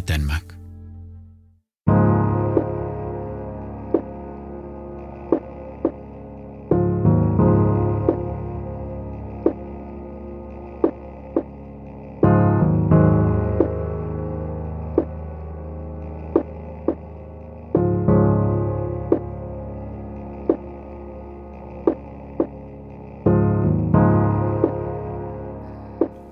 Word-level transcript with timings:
med 0.00 0.06
Danmark. 0.06 0.54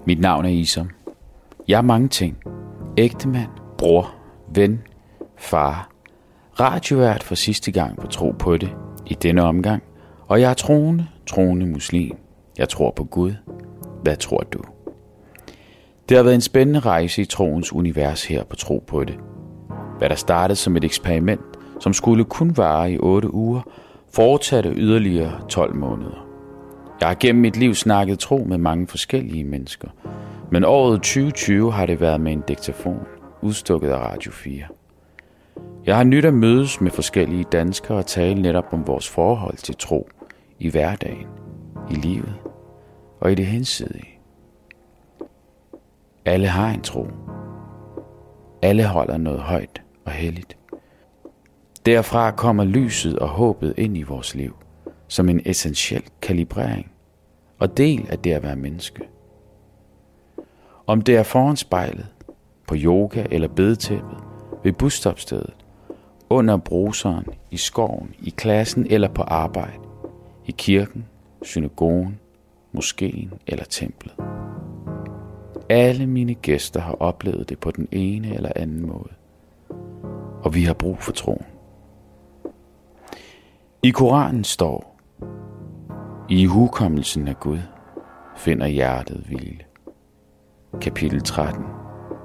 Mit 0.06 0.20
navn 0.20 0.44
er 0.44 0.48
Isom. 0.48 0.90
Jeg 1.68 1.78
er 1.78 1.82
mange 1.82 2.08
ting. 2.08 2.57
Ægtemand, 2.98 3.48
bror, 3.76 4.14
ven, 4.54 4.82
far, 5.36 5.90
radiovært 6.60 7.22
for 7.22 7.34
sidste 7.34 7.72
gang 7.72 8.00
på 8.00 8.06
Tro 8.06 8.34
på 8.38 8.56
det 8.56 8.70
i 9.06 9.14
denne 9.14 9.42
omgang, 9.42 9.82
og 10.26 10.40
jeg 10.40 10.50
er 10.50 10.54
troende, 10.54 11.06
troende 11.26 11.66
muslim. 11.66 12.16
Jeg 12.58 12.68
tror 12.68 12.90
på 12.96 13.04
Gud. 13.04 13.32
Hvad 14.02 14.16
tror 14.16 14.38
du? 14.38 14.58
Det 16.08 16.16
har 16.16 16.24
været 16.24 16.34
en 16.34 16.40
spændende 16.40 16.80
rejse 16.80 17.22
i 17.22 17.24
troens 17.24 17.72
univers 17.72 18.24
her 18.24 18.44
på 18.44 18.56
Tro 18.56 18.84
på 18.86 19.04
det. 19.04 19.16
Hvad 19.98 20.08
der 20.08 20.16
startede 20.16 20.56
som 20.56 20.76
et 20.76 20.84
eksperiment, 20.84 21.40
som 21.80 21.92
skulle 21.92 22.24
kun 22.24 22.56
vare 22.56 22.92
i 22.92 22.98
8 22.98 23.34
uger, 23.34 23.60
fortsatte 24.12 24.70
yderligere 24.70 25.40
12 25.48 25.74
måneder. 25.74 26.26
Jeg 27.00 27.08
har 27.08 27.16
gennem 27.20 27.42
mit 27.42 27.56
liv 27.56 27.74
snakket 27.74 28.18
tro 28.18 28.44
med 28.48 28.58
mange 28.58 28.86
forskellige 28.86 29.44
mennesker, 29.44 29.88
men 30.50 30.64
året 30.64 30.98
2020 30.98 31.72
har 31.72 31.86
det 31.86 32.00
været 32.00 32.20
med 32.20 32.32
en 32.32 32.42
diktafon, 32.48 33.06
udstukket 33.42 33.90
af 33.90 33.98
Radio 33.98 34.32
4. 34.32 34.64
Jeg 35.86 35.96
har 35.96 36.04
nyt 36.04 36.24
at 36.24 36.34
mødes 36.34 36.80
med 36.80 36.90
forskellige 36.90 37.44
danskere 37.44 37.98
og 37.98 38.06
tale 38.06 38.42
netop 38.42 38.72
om 38.72 38.86
vores 38.86 39.08
forhold 39.08 39.56
til 39.56 39.76
tro 39.76 40.08
i 40.58 40.70
hverdagen, 40.70 41.26
i 41.90 41.94
livet 41.94 42.34
og 43.20 43.32
i 43.32 43.34
det 43.34 43.46
hensidige. 43.46 44.08
Alle 46.24 46.46
har 46.46 46.70
en 46.70 46.82
tro. 46.82 47.06
Alle 48.62 48.84
holder 48.84 49.16
noget 49.16 49.40
højt 49.40 49.82
og 50.04 50.12
helligt. 50.12 50.56
Derfra 51.86 52.30
kommer 52.30 52.64
lyset 52.64 53.18
og 53.18 53.28
håbet 53.28 53.74
ind 53.76 53.96
i 53.96 54.02
vores 54.02 54.34
liv 54.34 54.56
som 55.08 55.28
en 55.28 55.40
essentiel 55.44 56.02
kalibrering 56.22 56.92
og 57.58 57.76
del 57.76 58.06
af 58.10 58.18
det 58.18 58.32
at 58.32 58.42
være 58.42 58.56
menneske. 58.56 59.02
Om 60.88 61.02
det 61.02 61.16
er 61.16 61.22
foran 61.22 61.56
spejlet, 61.56 62.06
på 62.66 62.74
yoga 62.78 63.26
eller 63.30 63.48
bedetæppet, 63.48 64.18
ved 64.64 64.72
busstopstedet, 64.72 65.54
under 66.30 66.56
bruseren, 66.56 67.26
i 67.50 67.56
skoven, 67.56 68.14
i 68.22 68.30
klassen 68.30 68.86
eller 68.90 69.08
på 69.08 69.22
arbejde, 69.22 69.78
i 70.46 70.54
kirken, 70.58 71.04
synagogen, 71.42 72.18
moskeen 72.72 73.32
eller 73.46 73.64
templet. 73.64 74.14
Alle 75.68 76.06
mine 76.06 76.34
gæster 76.34 76.80
har 76.80 76.96
oplevet 77.02 77.48
det 77.48 77.58
på 77.58 77.70
den 77.70 77.88
ene 77.92 78.34
eller 78.34 78.52
anden 78.56 78.86
måde. 78.86 79.12
Og 80.42 80.54
vi 80.54 80.62
har 80.62 80.74
brug 80.74 80.98
for 80.98 81.12
troen. 81.12 81.46
I 83.82 83.90
Koranen 83.90 84.44
står, 84.44 84.98
i 86.28 86.46
hukommelsen 86.46 87.28
af 87.28 87.40
Gud 87.40 87.60
finder 88.36 88.66
hjertet 88.66 89.24
hvile. 89.26 89.67
Kapitel 90.76 91.22
13, 91.22 91.64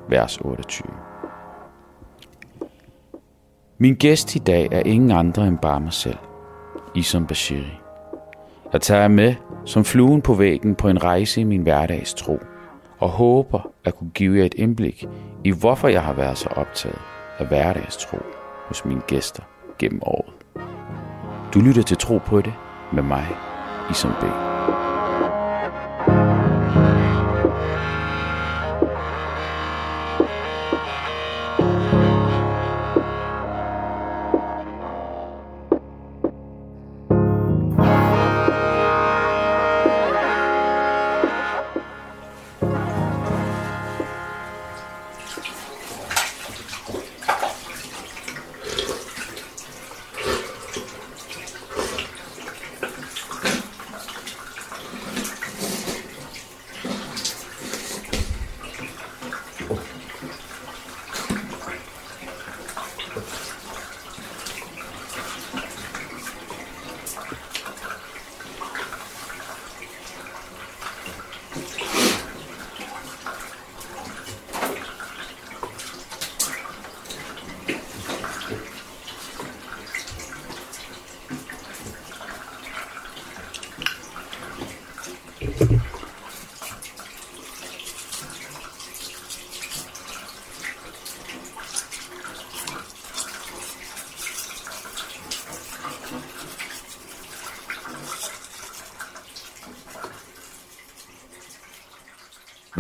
vers 0.10 0.38
28. 0.38 0.94
Min 3.78 3.96
gæst 3.96 4.36
i 4.36 4.40
dag 4.40 4.68
er 4.72 4.80
ingen 4.80 5.12
andre 5.12 5.48
end 5.48 5.58
bare 5.58 5.80
mig 5.80 5.94
selv, 5.94 6.18
Isam 6.96 7.28
Bashiri. 7.28 7.80
Jeg 8.74 8.82
tager 8.82 9.08
med 9.08 9.36
som 9.66 9.86
fluen 9.86 10.22
på 10.22 10.34
væggen 10.34 10.76
på 10.76 10.88
en 10.88 11.04
rejse 11.04 11.42
i 11.42 11.44
min 11.44 11.62
hverdags 11.62 12.14
tro, 12.14 12.40
og 13.00 13.10
håber 13.10 13.70
at 13.86 13.96
kunne 13.96 14.12
give 14.14 14.38
jer 14.38 14.46
et 14.46 14.54
indblik 14.54 15.08
i, 15.44 15.52
hvorfor 15.52 15.88
jeg 15.88 16.04
har 16.04 16.14
været 16.14 16.38
så 16.38 16.50
optaget 16.50 17.00
af 17.40 17.48
hverdagstro 17.48 18.18
hos 18.68 18.86
mine 18.86 19.02
gæster 19.08 19.44
gennem 19.80 20.02
året. 20.06 20.34
Du 21.54 21.60
lytter 21.60 21.84
til 21.84 21.98
Tro 21.98 22.18
på 22.18 22.42
det 22.42 22.54
med 22.94 23.04
mig, 23.04 23.28
Isam 23.92 24.12
B. 24.22 24.53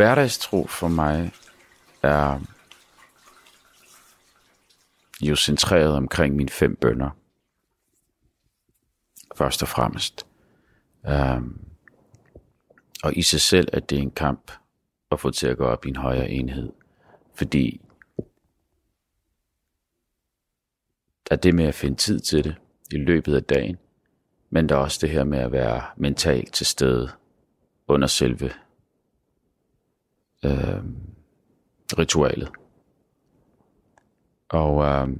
Hverdagstro 0.04 0.68
for 0.68 0.88
mig 0.88 1.32
er 2.02 2.40
jo 5.22 5.36
centreret 5.36 5.96
omkring 5.96 6.36
mine 6.36 6.50
fem 6.50 6.76
bønder. 6.76 7.10
Først 9.36 9.62
og 9.62 9.68
fremmest. 9.68 10.28
Um, 11.04 11.62
og 13.04 13.18
i 13.18 13.22
sig 13.22 13.42
selv 13.42 13.68
er 13.74 13.80
det 13.80 13.98
en 13.98 14.12
kamp 14.12 14.52
at 15.12 15.20
få 15.20 15.32
til 15.32 15.48
at 15.48 15.58
gå 15.58 15.66
op 15.66 15.86
i 15.86 15.90
en 15.90 15.96
højere 15.96 16.30
enhed. 16.30 16.72
Fordi 17.36 17.82
der 21.30 21.36
er 21.36 21.36
det 21.36 21.56
med 21.56 21.66
at 21.66 21.76
finde 21.76 21.96
tid 21.96 22.20
til 22.20 22.44
det 22.44 22.56
i 22.92 22.98
løbet 22.98 23.36
af 23.36 23.44
dagen, 23.44 23.78
men 24.50 24.70
der 24.70 24.76
er 24.76 24.80
også 24.80 25.00
det 25.02 25.10
her 25.10 25.24
med 25.24 25.40
at 25.40 25.52
være 25.52 25.84
mentalt 25.98 26.54
til 26.54 26.66
stede 26.66 27.12
under 27.88 28.08
selve 28.08 28.52
øh, 30.46 30.84
ritualet. 31.98 32.52
Og, 34.50 34.86
øh, 34.86 35.18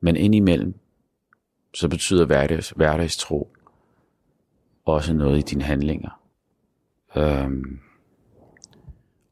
men 0.00 0.16
indimellem, 0.16 0.74
så 1.74 1.88
betyder 1.88 2.26
hverdags, 2.26 2.70
hverdagstro 2.70 3.56
også 4.84 5.14
noget 5.14 5.38
i 5.38 5.42
dine 5.42 5.64
handlinger. 5.64 6.22
Øh, 7.16 7.50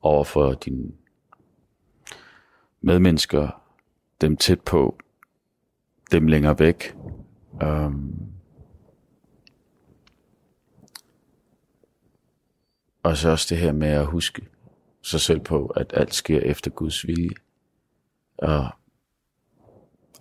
over 0.03 0.25
for 0.25 0.53
dine 0.53 0.93
medmennesker, 2.81 3.62
dem 4.20 4.37
tæt 4.37 4.61
på, 4.61 4.99
dem 6.12 6.27
længere 6.27 6.59
væk. 6.59 6.97
Øh, 7.62 7.91
Og 13.05 13.17
så 13.17 13.31
også 13.31 13.47
det 13.55 13.62
her 13.62 13.73
med 13.73 13.89
at 13.89 14.06
huske 14.06 14.43
sig 15.03 15.21
selv 15.21 15.41
på, 15.41 15.67
at 15.67 15.93
alt 15.97 16.15
sker 16.15 16.41
efter 16.41 16.71
Guds 16.71 17.06
vilje. 17.06 17.31
Og 18.39 18.69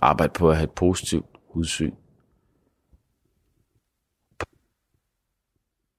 arbejde 0.01 0.33
på 0.33 0.49
at 0.49 0.55
have 0.55 0.63
et 0.63 0.71
positivt 0.71 1.25
udsyn. 1.49 1.93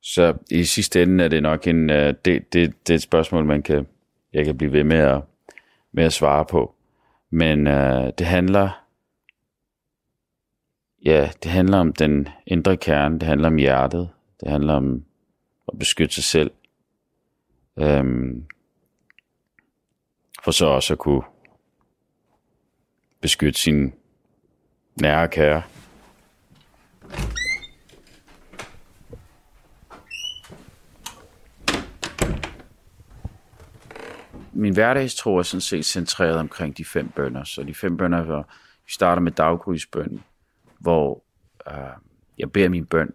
Så 0.02 0.38
i 0.50 0.64
sidste 0.64 1.02
ende 1.02 1.24
er 1.24 1.28
det 1.28 1.42
nok 1.42 1.66
en, 1.66 1.90
øh, 1.90 2.14
det, 2.24 2.52
det, 2.52 2.86
det 2.86 2.90
er 2.90 2.94
et 2.94 3.02
spørgsmål, 3.02 3.44
man 3.44 3.62
kan, 3.62 3.86
jeg 4.32 4.44
kan 4.44 4.58
blive 4.58 4.72
ved 4.72 4.84
med 4.84 4.98
at, 4.98 5.22
med 5.92 6.04
at 6.04 6.12
svare 6.12 6.44
på. 6.44 6.74
Men 7.30 7.66
øh, 7.66 8.12
det 8.18 8.26
handler, 8.26 8.84
ja, 11.04 11.30
det 11.42 11.50
handler 11.50 11.78
om 11.78 11.92
den 11.92 12.28
indre 12.46 12.76
kerne, 12.76 13.18
det 13.18 13.28
handler 13.28 13.48
om 13.48 13.56
hjertet, 13.56 14.10
det 14.40 14.48
handler 14.50 14.74
om 14.74 15.04
at 15.72 15.78
beskytte 15.78 16.14
sig 16.14 16.24
selv. 16.24 16.50
Øhm, 17.78 18.46
for 20.44 20.50
så 20.50 20.66
også 20.66 20.92
at 20.92 20.98
kunne 20.98 21.22
beskytte 23.20 23.60
sin 23.60 23.94
nære 25.00 25.28
kære. 25.28 25.62
Min 34.52 34.74
hverdagstro 34.74 35.36
er 35.36 35.42
sådan 35.42 35.60
set 35.60 35.84
centreret 35.84 36.36
omkring 36.36 36.76
de 36.78 36.84
fem 36.84 37.08
bønder. 37.08 37.44
Så 37.44 37.62
de 37.62 37.74
fem 37.74 37.96
bønder, 37.96 38.22
hvor 38.22 38.48
vi 38.86 38.92
starter 38.92 39.22
med 39.22 39.32
daggrydsbøn, 39.32 40.22
hvor 40.78 41.24
uh, 41.70 41.74
jeg 42.38 42.52
beder 42.52 42.68
min 42.68 42.86
bøn. 42.86 43.14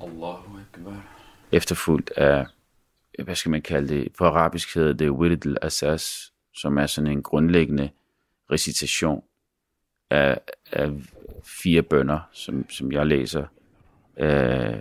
Allahu 0.00 0.58
Akbar. 0.58 1.02
Efterfulgt 1.52 2.10
af, 2.10 2.46
hvad 3.24 3.34
skal 3.34 3.50
man 3.50 3.62
kalde 3.62 3.88
det, 3.88 4.12
på 4.18 4.24
arabisk 4.24 4.74
hedder 4.74 4.92
det 4.92 5.10
Wirid 5.10 5.46
al-Assas, 5.46 6.32
som 6.54 6.78
er 6.78 6.86
sådan 6.86 7.10
en 7.10 7.22
grundlæggende 7.22 7.90
recitation 8.50 9.24
af, 10.10 10.40
af 10.72 10.90
fire 11.44 11.82
bønder, 11.82 12.20
som, 12.32 12.70
som 12.70 12.92
jeg 12.92 13.06
læser 13.06 13.46
øh, 14.16 14.80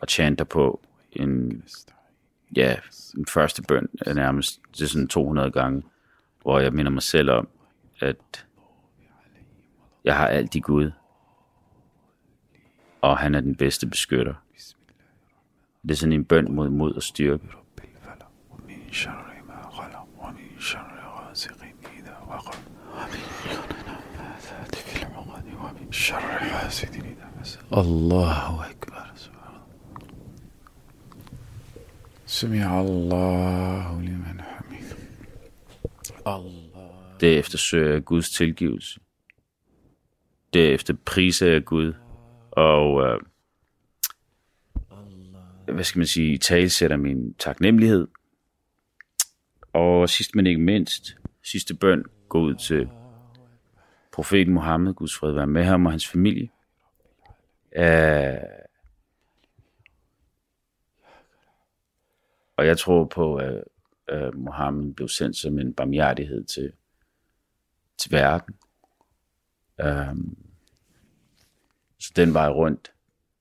og 0.00 0.08
chanter 0.08 0.44
på 0.44 0.80
en, 1.12 1.64
ja, 2.56 2.76
en 3.16 3.26
første 3.26 3.62
bøn 3.62 3.88
er 4.00 4.14
nærmest 4.14 4.60
det 4.72 4.80
er 4.80 4.86
sådan 4.86 5.08
200 5.08 5.50
gange, 5.50 5.82
hvor 6.42 6.58
jeg 6.58 6.72
minder 6.72 6.92
mig 6.92 7.02
selv 7.02 7.30
om, 7.30 7.48
at 8.00 8.46
jeg 10.04 10.16
har 10.16 10.26
alt 10.26 10.54
i 10.54 10.60
Gud, 10.60 10.90
og 13.00 13.18
han 13.18 13.34
er 13.34 13.40
den 13.40 13.54
bedste 13.54 13.86
beskytter. 13.86 14.34
Det 15.82 15.90
er 15.90 15.94
sådan 15.94 16.12
en 16.12 16.24
bøn 16.24 16.52
mod 16.52 16.70
mod 16.70 16.94
og 16.94 17.02
styrke. 17.02 17.48
Allahu 27.72 28.60
Akbar. 28.60 29.10
Sami 32.26 32.58
Allahu 32.58 34.00
liman 34.00 34.40
hamid. 34.40 34.94
Allah. 36.26 36.90
Derefter 37.20 37.58
søger 37.58 37.92
jeg 37.92 38.04
Guds 38.04 38.30
tilgivelse. 38.30 39.00
Derefter 40.54 40.94
priser 41.04 41.46
jeg 41.46 41.64
Gud. 41.64 41.92
Og 42.50 43.02
øh, 43.02 43.20
hvad 45.72 45.84
skal 45.84 45.98
man 45.98 46.06
sige, 46.06 46.38
talsætter 46.38 46.96
min 46.96 47.34
taknemmelighed. 47.34 48.08
Og 49.72 50.08
sidst 50.08 50.34
men 50.34 50.46
ikke 50.46 50.60
mindst, 50.60 51.16
sidste 51.42 51.74
bøn 51.74 52.04
går 52.28 52.40
ud 52.40 52.54
til 52.54 52.88
profeten 54.12 54.54
Mohammed, 54.54 54.94
Guds 54.94 55.16
fred 55.16 55.32
være 55.32 55.46
med 55.46 55.64
ham 55.64 55.86
og 55.86 55.92
hans 55.92 56.08
familie. 56.08 56.50
Uh, 57.78 58.42
og 62.56 62.66
jeg 62.66 62.78
tror 62.78 63.04
på, 63.04 63.36
at 63.36 63.64
uh, 64.12 64.34
Mohammed 64.34 64.94
blev 64.94 65.08
sendt 65.08 65.36
som 65.36 65.58
en 65.58 65.74
barmhjertighed 65.74 66.44
til, 66.44 66.72
til 67.98 68.12
verden. 68.12 68.54
Um, 69.84 70.38
så 71.98 72.12
den 72.16 72.34
vej 72.34 72.48
rundt 72.48 72.92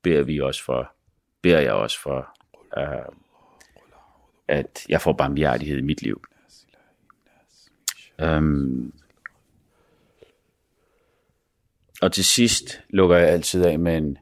beder 0.02 0.24
vi 0.24 0.40
også 0.40 0.64
for, 0.64 0.94
beder 1.42 1.60
jeg 1.60 1.74
også 1.74 2.02
for, 2.02 2.38
øh, 2.78 3.16
at 4.48 4.86
jeg 4.90 5.02
får 5.02 5.14
barmhjertighed 5.14 5.78
i 5.78 5.82
mit 5.82 6.02
liv. 6.02 6.24
Øhm, 8.22 8.94
og 12.02 12.12
til 12.12 12.26
sidst 12.26 12.82
lukker 12.90 13.18
jeg 13.18 13.30
altid 13.30 13.66
af 13.66 13.80
med, 13.80 13.98
en, 13.98 14.18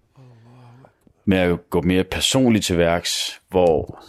med 1.26 1.38
at 1.38 1.70
gå 1.70 1.82
mere 1.82 2.04
personligt 2.04 2.66
til 2.66 2.78
værks, 2.78 3.42
hvor 3.50 4.04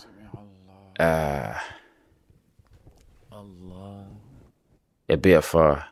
uh, 1.01 1.57
jeg 5.09 5.23
beder 5.23 5.41
for 5.41 5.85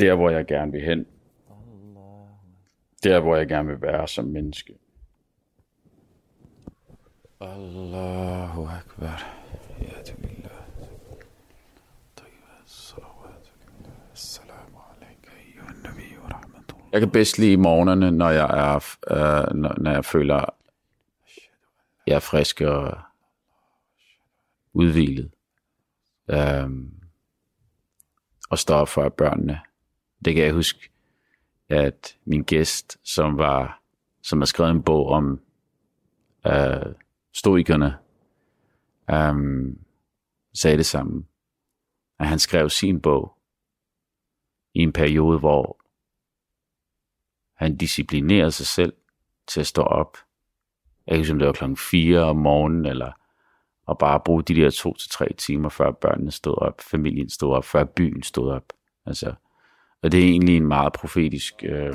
der, 0.00 0.14
hvor 0.14 0.30
jeg 0.30 0.46
gerne 0.46 0.72
vil 0.72 0.82
hen. 0.82 1.06
Der, 3.04 3.20
hvor 3.20 3.36
jeg 3.36 3.48
gerne 3.48 3.68
vil 3.68 3.82
være 3.82 4.08
som 4.08 4.24
menneske. 4.24 4.74
Allahu 7.40 8.66
Akbar. 8.66 9.34
Ja, 9.80 10.02
det 10.06 10.14
vil 10.18 10.48
Jeg 16.92 17.00
kan 17.00 17.10
bedst 17.10 17.38
lide 17.38 17.56
morgenerne, 17.56 18.10
når 18.10 18.30
jeg 18.30 18.44
er, 18.44 18.96
øh, 19.10 19.54
når, 19.54 19.74
når 19.80 19.90
jeg 19.90 20.04
føler, 20.04 20.44
jeg 22.06 22.14
er 22.14 22.20
frisk 22.20 22.60
og 22.60 22.98
udvilet. 24.72 25.30
Um, 26.64 26.92
og 28.50 28.58
står 28.58 28.76
op 28.76 28.88
for 28.88 29.08
børnene. 29.08 29.60
Det 30.24 30.34
kan 30.34 30.44
jeg 30.44 30.52
huske, 30.52 30.90
at 31.68 32.16
min 32.24 32.42
gæst, 32.42 32.98
som 33.04 33.38
var, 33.38 33.82
som 34.22 34.40
har 34.40 34.46
skrevet 34.46 34.70
en 34.70 34.82
bog 34.82 35.08
om 35.08 35.40
øh, 36.46 36.94
stoikerne, 37.32 37.98
øh, 39.10 39.74
sagde 40.54 40.76
det 40.76 40.86
samme. 40.86 41.24
At 42.18 42.26
han 42.26 42.38
skrev 42.38 42.70
sin 42.70 43.00
bog 43.00 43.38
i 44.74 44.80
en 44.80 44.92
periode, 44.92 45.38
hvor 45.38 45.80
han 47.54 47.76
disciplinerede 47.76 48.50
sig 48.50 48.66
selv 48.66 48.92
til 49.46 49.60
at 49.60 49.66
stå 49.66 49.82
op. 49.82 50.18
Jeg 51.06 51.26
kan 51.26 51.38
det 51.38 51.46
var 51.46 51.52
klokken 51.52 51.76
4 51.76 52.20
om 52.20 52.36
morgenen, 52.36 52.86
eller 52.86 53.12
og 53.88 53.98
bare 53.98 54.20
bruge 54.20 54.42
de 54.42 54.54
der 54.54 54.70
to 54.70 54.94
til 54.94 55.10
tre 55.10 55.32
timer, 55.32 55.68
før 55.68 55.90
børnene 55.90 56.30
stod 56.30 56.62
op, 56.62 56.80
familien 56.80 57.28
stod 57.28 57.54
op, 57.54 57.64
før 57.64 57.84
byen 57.84 58.22
stod 58.22 58.50
op. 58.50 58.72
Altså, 59.06 59.34
og 60.03 60.11
det 60.11 60.19
er 60.19 60.23
egentlig 60.23 60.57
en 60.57 60.67
meget 60.67 60.93
profetisk 60.93 61.63
øh, 61.69 61.93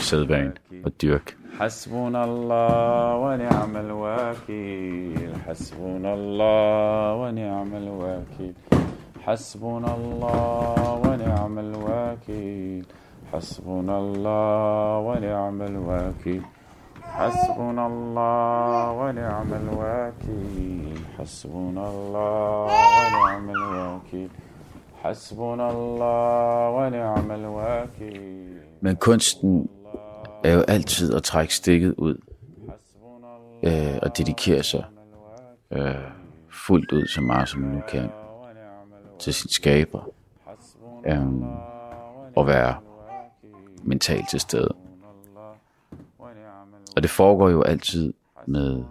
sædvane 0.00 0.52
og 0.84 1.02
dyrk. 1.02 1.36
Allah 1.60 3.22
wa 3.22 3.36
ni'mal 3.36 3.92
wakil. 3.92 5.36
Allah 6.04 7.20
wa 7.20 7.30
ni'mal 7.30 7.30
wakil. 7.30 7.30
Allah 7.30 7.30
wa 7.30 7.30
ni'mal 7.30 7.88
wakil. 7.98 8.54
حسبنا 9.28 9.94
الله 9.94 10.92
ونعم 11.04 11.58
الوكيل 11.58 12.84
حسبنا 13.32 13.98
الله 13.98 14.98
ونعم 14.98 15.62
الوكيل 15.62 16.42
حسبنا 17.02 17.86
الله 17.86 18.90
ونعم 18.92 19.50
الوكيل 19.62 20.98
حسبنا 21.18 21.84
الله 21.90 22.66
ونعم 22.96 23.50
الوكيل 23.50 24.30
men 28.81 28.95
kunsten 28.95 29.69
er 30.43 30.53
jo 30.53 30.61
altid 30.61 31.13
at 31.13 31.23
trække 31.23 31.55
stikket 31.55 31.93
ud 31.97 32.17
øh, 33.63 33.99
og 34.01 34.17
dedikere 34.17 34.63
sig 34.63 34.83
øh, 35.71 35.95
fuldt 36.49 36.91
ud 36.91 37.07
så 37.07 37.21
meget 37.21 37.49
som 37.49 37.61
man 37.61 37.71
nu 37.71 37.81
kan 37.89 38.09
til 39.19 39.33
sin 39.33 39.49
skaber 39.49 40.09
øh, 41.05 41.21
og 42.35 42.47
være 42.47 42.75
mentalt 43.83 44.29
til 44.29 44.39
stede. 44.39 44.75
Og 46.95 47.03
det 47.03 47.09
foregår 47.09 47.49
jo 47.49 47.61
altid 47.61 48.13
med, 48.45 48.83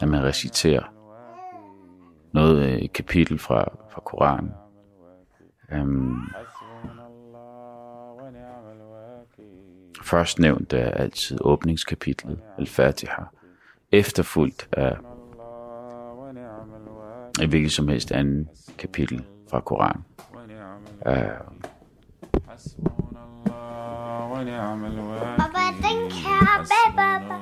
at 0.00 0.08
man 0.08 0.22
reciterer 0.24 0.82
noget 2.32 2.62
øh, 2.62 2.78
et 2.78 2.92
kapitel 2.92 3.38
fra, 3.38 3.64
fra 3.90 4.00
Koranen. 4.00 4.50
Øhm, 5.72 6.16
først 10.02 10.38
nævnt 10.38 10.72
er 10.72 10.90
altid 10.90 11.38
åbningskapitlet, 11.40 12.40
Al-Fatiha, 12.58 13.22
efterfulgt 13.92 14.68
af 14.72 14.96
et 17.42 17.48
hvilket 17.48 17.72
som 17.72 17.88
helst 17.88 18.12
andet 18.12 18.48
kapitel 18.78 19.24
fra 19.50 19.60
Koran. 19.60 20.04
Øh, 21.06 21.14
Baba, 25.38 25.64
den 25.82 26.10
kære 26.10 26.66
Baba. 26.96 27.34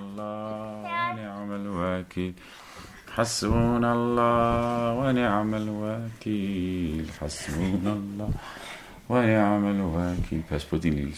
حسبنا 3.16 3.92
الله 3.92 4.94
ونعم 5.00 5.50
الوكيل. 5.54 7.06
حسبنا 7.20 7.92
الله 7.92 8.30
ونعم 9.08 9.64
الوكيل. 9.74 10.42
Pas 10.48 10.64
på 10.64 10.76
din. 10.80 11.12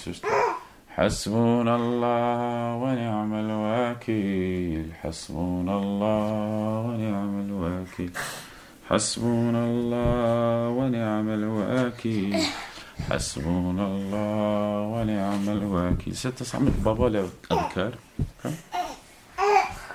حسبنا 0.96 1.74
الله 1.76 2.74
ونعم 2.82 3.32
الوكيل. 3.34 4.86
حسبنا 5.02 5.74
الله 5.78 6.80
ونعم 6.86 7.34
الوكيل. 7.46 8.12
حسبنا 8.90 9.60
الله 9.70 10.68
ونعم 10.78 11.28
الوكيل. 11.38 12.42
حسبنا 13.10 13.84
الله 13.86 14.78
ونعم 14.94 15.46
الوكيل. 15.48 16.14
ست 16.14 16.42
lav 17.14 17.28
adkar 17.54 17.92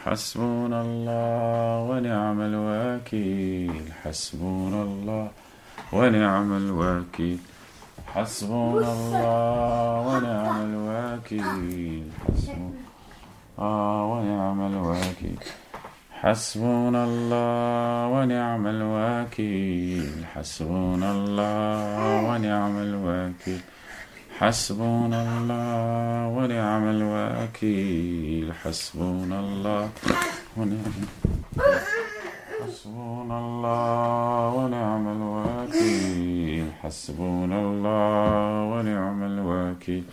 حسبنا 0.06 0.82
الله 0.82 1.90
ونعم 1.90 2.40
الوكيل. 2.42 3.86
حسبنا 4.04 4.80
الله 4.88 5.28
ونعم 5.94 6.50
الوكيل. 6.58 7.40
حسبنا 8.14 8.90
الله 8.96 10.08
ونعم 10.08 10.58
الوكيل. 10.70 12.08
حسبنا 12.30 12.80
الله 13.54 14.06
ونعم 14.12 14.60
الوكيل. 14.72 15.40
حسبنا 16.22 17.02
الله 17.04 18.08
ونعم 18.14 18.64
الوكيل. 18.68 20.26
حسبنا 20.34 21.10
الله 21.12 22.30
ونعم 22.30 22.76
الوكيل. 22.88 23.62
حسبنا 24.40 25.20
الله 25.28 26.19
حسبنا 28.70 29.40
الله 29.40 29.90
ونعم 30.58 30.98
حسبنا 32.62 33.38
الله 33.42 34.54
ونعم 34.58 35.06
الوكيل. 35.18 36.68
حسبنا 36.82 37.58
الله 37.66 38.54
ونعم 38.72 39.20
الوكيل. 39.32 40.06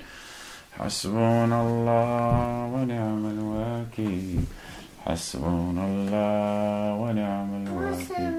حسبنا 0.79 1.57
الله 1.67 2.73
ونعم 2.75 3.23
الوكيل. 3.35 4.45
حسبنا 5.05 5.83
الله 5.93 6.95
ونعم 7.03 7.51
الوكيل. 7.63 8.35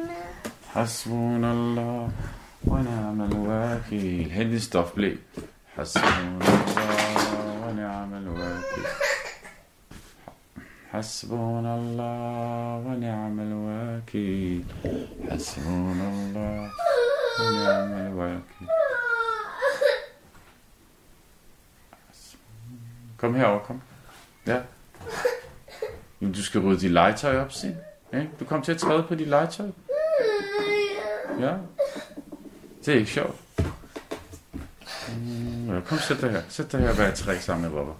حسبنا 0.74 1.50
الله 1.58 2.10
ونعم 2.66 3.20
الوكيل. 3.30 4.28
هدي 4.38 4.60
ستوف 4.66 4.90
بلي 4.98 5.14
حسبنا 5.78 6.18
الله 6.26 7.54
ونعم 7.64 8.12
الوكيل. 8.14 8.86
حسبنا 10.93 11.77
الله 11.77 12.83
ونعم 12.87 13.41
الوكيل 13.41 14.65
حسبنا 15.31 16.09
الله 16.09 16.71
ونعم 17.41 17.93
الوكيل 18.07 18.69
Kom 23.17 23.35
herover, 23.35 23.59
kom. 23.61 23.81
Ja. 24.47 24.61
Jamen, 26.21 26.35
du 26.35 26.43
skal 26.43 26.61
rydde 26.61 26.81
dit 26.81 26.91
legetøj 26.91 27.39
op, 27.41 27.53
Sim. 27.53 27.75
Ja, 28.13 28.25
du 28.41 28.45
kom 28.45 28.63
til 28.63 28.73
at 28.73 28.79
træde 28.79 29.03
på 29.09 29.15
dit 29.15 29.29
legetøj. 29.29 29.67
Ja. 31.41 31.55
Det 32.85 32.95
er 32.95 32.99
ikke 32.99 33.11
sjovt. 33.11 33.37
Mm, 35.19 35.75
ja, 35.75 35.81
kom, 35.81 35.99
sæt 35.99 36.21
dig 36.21 36.31
her. 36.31 36.43
Sæt 36.49 36.73
dig 36.73 36.81
her 36.81 36.91
og 36.91 36.99
vær 36.99 37.11
træk 37.11 37.41
sammen 37.41 37.71
med 37.71 37.79
Baba. 37.79 37.93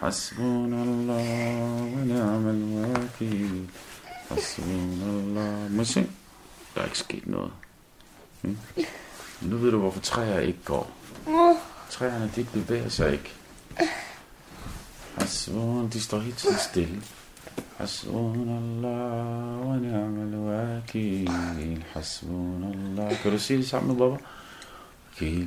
Ja. 0.00 0.06
Hasbunallah 0.06 1.16
wa 1.92 2.04
ni'mal 2.04 2.62
wakil. 2.96 3.68
Hasbunallah. 4.28 5.70
Må 5.70 5.84
se? 5.84 6.06
Der 6.74 6.80
er 6.80 6.84
ikke 6.84 6.98
sket 6.98 7.26
noget. 7.26 7.52
Mm. 8.42 8.56
Nu 9.40 9.56
ved 9.56 9.70
du, 9.70 9.78
hvorfor 9.78 10.00
træer 10.00 10.40
ikke 10.40 10.58
går. 10.64 10.90
Træerne, 11.90 12.30
de 12.36 12.44
bevæger 12.44 12.88
sig 12.88 13.12
ikke. 13.12 13.34
Hasbun, 15.18 15.88
de 15.88 16.00
står 16.00 16.18
helt 16.18 16.38
tiden 16.38 16.56
stille. 16.70 17.02
Hasbunallah 17.76 19.68
wa 19.68 19.76
ni'mal 19.76 20.34
wakil. 20.38 21.84
Hasbunallah. 21.92 23.22
Kan 23.22 23.32
du 23.32 23.38
sige 23.38 23.56
det 23.58 23.68
sammen 23.68 23.88
med 23.88 23.96
Baba? 23.96 24.16
Okay. 25.12 25.46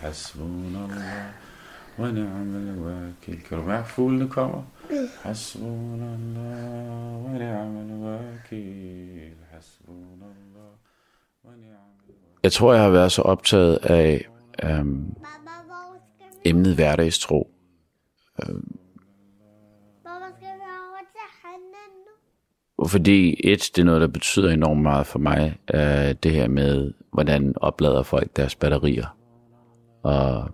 Hasbunallah 0.00 1.32
wa 1.98 2.10
ni'mal 2.10 2.78
wakil. 2.78 3.42
Kan 3.42 3.58
du 3.58 3.64
mærke, 3.64 3.88
fuglene 3.88 4.28
kommer? 4.28 4.62
Hasbunallah 5.22 7.24
wa 7.24 7.32
ni'mal 7.32 7.92
wakil. 8.04 9.34
Hasbunallah 9.50 10.70
wa 11.44 11.50
ni'mal 11.50 11.76
wakil. 11.98 12.14
Jeg 12.42 12.52
tror, 12.52 12.72
jeg 12.72 12.82
har 12.82 12.90
været 12.90 13.12
så 13.12 13.22
optaget 13.22 13.76
af 13.76 14.28
øhm, 14.62 15.14
emnet 16.44 16.74
hverdagstro. 16.74 17.50
Øhm, 18.42 18.76
fordi 22.86 23.40
et, 23.44 23.70
det 23.76 23.82
er 23.82 23.84
noget, 23.84 24.00
der 24.00 24.06
betyder 24.06 24.50
enormt 24.50 24.82
meget 24.82 25.06
for 25.06 25.18
mig, 25.18 25.58
øh, 25.74 26.14
det 26.22 26.32
her 26.32 26.48
med, 26.48 26.92
hvordan 27.12 27.54
oplader 27.56 28.02
folk 28.02 28.36
deres 28.36 28.54
batterier 28.54 29.17
og 30.02 30.50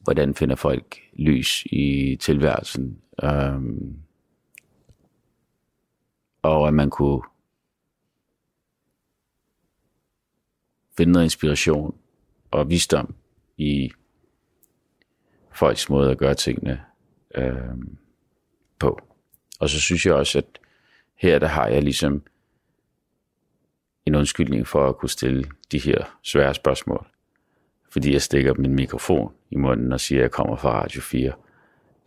hvordan 0.00 0.34
finder 0.34 0.56
folk 0.56 1.00
lys 1.12 1.64
i 1.66 2.16
tilværelsen, 2.20 3.00
øh, 3.22 3.60
og 6.42 6.68
at 6.68 6.74
man 6.74 6.90
kunne 6.90 7.22
finde 10.96 11.12
noget 11.12 11.26
inspiration 11.26 11.96
og 12.50 12.70
visdom 12.70 13.14
i 13.56 13.90
folks 15.52 15.88
måde 15.88 16.10
at 16.10 16.18
gøre 16.18 16.34
tingene 16.34 16.84
øh, 17.34 17.76
på. 18.78 19.00
Og 19.60 19.68
så 19.68 19.80
synes 19.80 20.06
jeg 20.06 20.14
også, 20.14 20.38
at 20.38 20.58
her 21.14 21.38
der 21.38 21.46
har 21.46 21.66
jeg 21.66 21.82
ligesom 21.82 22.22
en 24.06 24.14
undskyldning 24.14 24.66
for 24.66 24.88
at 24.88 24.96
kunne 24.96 25.08
stille 25.08 25.44
de 25.72 25.78
her 25.78 26.18
svære 26.22 26.54
spørgsmål. 26.54 27.06
Fordi 27.90 28.12
jeg 28.12 28.22
stikker 28.22 28.54
min 28.54 28.74
mikrofon 28.74 29.32
i 29.50 29.56
munden 29.56 29.92
og 29.92 30.00
siger, 30.00 30.18
at 30.18 30.22
jeg 30.22 30.30
kommer 30.30 30.56
fra 30.56 30.82
Radio 30.82 31.00
4. 31.00 31.32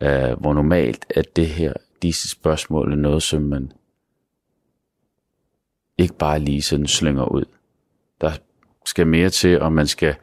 Uh, 0.00 0.08
øh, 0.08 0.40
hvor 0.40 0.54
normalt 0.54 1.06
er 1.16 1.22
det 1.36 1.46
her, 1.46 1.72
disse 2.02 2.30
spørgsmål 2.30 2.92
er 2.92 2.96
noget, 2.96 3.22
som 3.22 3.42
man 3.42 3.72
ikke 5.98 6.14
bare 6.14 6.38
lige 6.38 6.62
sådan 6.62 6.86
slynger 6.86 7.24
ud. 7.24 7.44
Der 8.20 8.32
skal 8.86 9.06
mere 9.06 9.30
til, 9.30 9.60
og 9.60 9.72
man 9.72 9.86
skal 9.86 10.16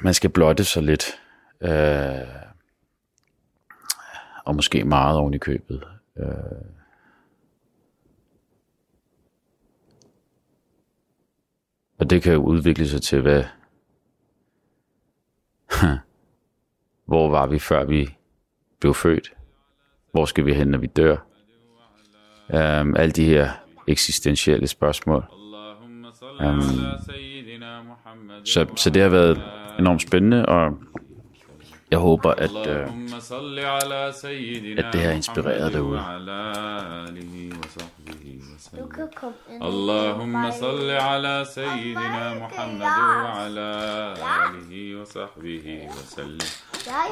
man 0.00 0.14
skal 0.14 0.30
blotte 0.30 0.64
sig 0.64 0.82
lidt. 0.82 1.20
Uh, 1.60 2.46
og 4.44 4.54
måske 4.54 4.84
meget 4.84 5.18
oven 5.18 5.34
i 5.34 5.38
købet. 5.38 5.84
Øh. 6.18 6.26
Og 11.98 12.10
det 12.10 12.22
kan 12.22 12.32
jo 12.32 12.42
udvikle 12.42 12.88
sig 12.88 13.02
til, 13.02 13.20
hvad... 13.20 13.44
Hvor 17.06 17.30
var 17.30 17.46
vi, 17.46 17.58
før 17.58 17.84
vi 17.84 18.16
blev 18.80 18.94
født? 18.94 19.32
Hvor 20.12 20.24
skal 20.24 20.46
vi 20.46 20.54
hen, 20.54 20.68
når 20.68 20.78
vi 20.78 20.86
dør? 20.86 21.16
Um, 22.48 22.96
alle 22.96 23.12
de 23.12 23.24
her 23.24 23.50
eksistentielle 23.86 24.66
spørgsmål. 24.66 25.24
Um, 26.40 26.62
så, 28.44 28.66
så 28.76 28.90
det 28.90 29.02
har 29.02 29.08
været 29.08 29.42
enormt 29.78 30.02
spændende, 30.02 30.46
og 30.46 30.78
jeg 31.90 31.98
håber, 31.98 32.30
at, 32.30 32.66
øh, 32.68 32.88
at 34.78 34.92
det 34.92 35.00
har 35.00 35.10
inspireret 35.10 35.72
derude. 35.72 36.00
وسلم. 38.54 38.88
اللهم 39.62 40.16
اللهم 40.16 40.50
صل 40.50 40.90
على 40.90 41.44
سيدنا 41.44 42.34
محمد 42.34 42.98
وعلى 43.24 43.70
آله 44.44 44.72
وصحبه 45.00 45.66
وسلم. 45.96 46.50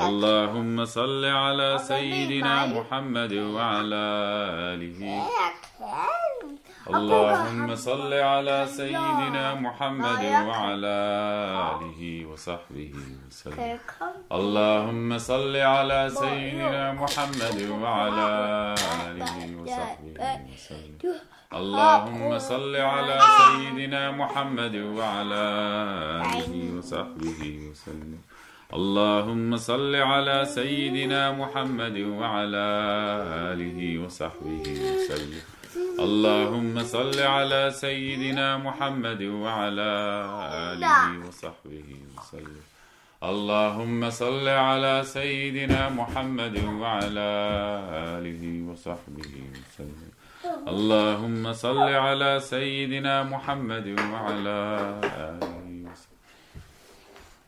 اللهم 0.09 0.85
صل 0.85 1.25
على 1.25 1.79
سيدنا 1.89 2.67
محمد 2.67 3.33
وعلى 3.33 4.05
آله. 4.73 5.01
اللهم 6.85 7.75
صل 7.77 8.13
على 8.13 8.67
سيدنا 8.67 9.55
محمد 9.55 10.25
وعلى 10.49 10.99
آله 11.73 12.01
وصحبه 12.31 12.93
وسلم. 13.27 13.79
اللهم 14.33 15.19
صل 15.19 15.55
على 15.57 16.01
سيدنا 16.23 16.93
محمد 16.93 17.59
وعلى 17.83 18.31
آله 19.09 19.37
وصحبه 19.61 20.13
وسلم. 20.53 21.14
اللهم 21.55 22.39
صل 22.39 22.77
على 22.77 23.19
سيدنا 23.41 24.11
محمد 24.11 24.77
وعلى 24.77 25.45
آله 26.35 26.55
وصحبه 26.79 27.41
وسلم. 27.71 28.19
اللهم 28.75 29.57
صل 29.57 29.95
على 29.95 30.45
سيدنا 30.45 31.33
محمد 31.33 31.97
وعلى 31.99 32.67
آله 33.51 33.99
وصحبه 34.03 34.67
وسلم. 34.67 35.43
اللهم 36.07 36.75
صل 36.83 37.19
على 37.23 37.71
سيدنا 37.71 38.57
محمد 38.57 39.23
وعلى 39.23 39.93
آله 40.73 41.29
وصحبه 41.29 41.89
وسلم. 42.17 42.63
اللهم 43.23 44.11
صل 44.11 44.49
على 44.49 44.95
سيدنا 45.07 45.89
محمد 45.89 46.57
وعلى 46.83 47.31
آله 48.19 48.43
وصحبه 48.69 49.35
وسلم. 49.55 50.11
اللهم 50.45 51.53
صل 51.53 51.79
على 51.79 52.41
سيدنا 52.41 53.23
محمد 53.23 53.87
وعلى 54.13 54.61
آله 55.29 55.65
وصحبه 55.89 56.15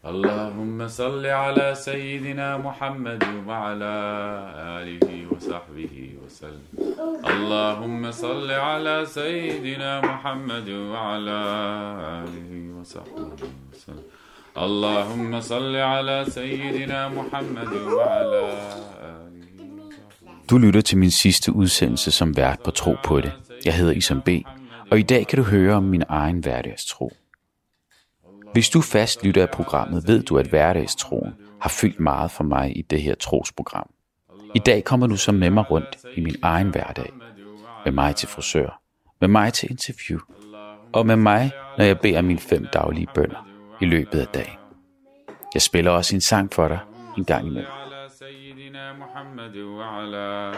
اللهم 0.06 0.88
صل 0.88 1.26
على 1.26 1.74
سيدنا 1.74 2.56
محمد 2.56 3.22
وعلى 3.46 3.96
آله 4.80 5.26
وصحبه 5.32 5.96
وسلم. 6.24 6.66
اللهم 7.32 8.10
صل 8.10 8.50
على 8.50 9.06
سيدنا 9.06 10.00
محمد 10.00 10.68
وعلى 10.68 11.40
آله 12.22 12.50
وصحبه 12.80 13.40
وسلم. 13.72 14.06
اللهم 14.56 15.40
صل 15.40 15.76
على 15.76 16.24
سيدنا 16.28 17.08
محمد 17.08 17.72
وعلى 17.92 18.44
آله 18.48 18.95
Du 20.50 20.58
lytter 20.58 20.80
til 20.80 20.98
min 20.98 21.10
sidste 21.10 21.52
udsendelse 21.52 22.10
som 22.10 22.36
vært 22.36 22.60
på 22.64 22.70
Tro 22.70 22.96
på 23.04 23.20
det. 23.20 23.32
Jeg 23.64 23.74
hedder 23.74 23.92
Isam 23.92 24.22
B., 24.22 24.28
og 24.90 24.98
i 24.98 25.02
dag 25.02 25.26
kan 25.26 25.36
du 25.38 25.42
høre 25.42 25.74
om 25.74 25.82
min 25.82 26.02
egen 26.08 26.38
hverdagstro. 26.38 27.12
Hvis 28.52 28.68
du 28.68 28.80
fast 28.80 29.24
lytter 29.24 29.42
af 29.42 29.50
programmet, 29.50 30.08
ved 30.08 30.22
du, 30.22 30.38
at 30.38 30.46
hverdagstroen 30.46 31.34
har 31.60 31.68
fyldt 31.68 32.00
meget 32.00 32.30
for 32.30 32.44
mig 32.44 32.78
i 32.78 32.82
det 32.82 33.02
her 33.02 33.14
trosprogram. 33.14 33.90
I 34.54 34.58
dag 34.58 34.84
kommer 34.84 35.06
du 35.06 35.16
så 35.16 35.32
med 35.32 35.50
mig 35.50 35.70
rundt 35.70 35.98
i 36.16 36.20
min 36.20 36.36
egen 36.42 36.68
hverdag. 36.68 37.12
Med 37.84 37.92
mig 37.92 38.16
til 38.16 38.28
frisør, 38.28 38.80
med 39.20 39.28
mig 39.28 39.52
til 39.52 39.70
interview, 39.70 40.18
og 40.92 41.06
med 41.06 41.16
mig, 41.16 41.50
når 41.78 41.84
jeg 41.84 42.00
beder 42.00 42.22
mine 42.22 42.38
fem 42.38 42.66
daglige 42.72 43.08
bønder 43.14 43.48
i 43.80 43.84
løbet 43.84 44.18
af 44.18 44.26
dagen. 44.26 44.58
Jeg 45.54 45.62
spiller 45.62 45.90
også 45.90 46.14
en 46.14 46.20
sang 46.20 46.52
for 46.52 46.68
dig 46.68 46.78
en 47.18 47.24
gang 47.24 47.46
imellem. 47.46 47.85
محمد 48.76 49.56
وعلى 49.56 50.52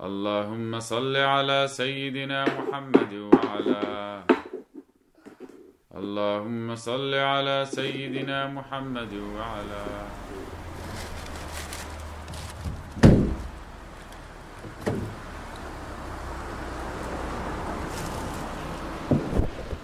اللهم 0.00 0.80
صل 0.80 1.16
على 1.16 1.68
سيدنا 1.68 2.44
محمد 2.58 3.12
وعلى 3.32 3.84
اللهم 5.96 6.74
صل 6.76 7.14
على 7.14 7.56
سيدنا 7.78 8.38
محمد 8.46 9.12
وعلى 9.36 9.84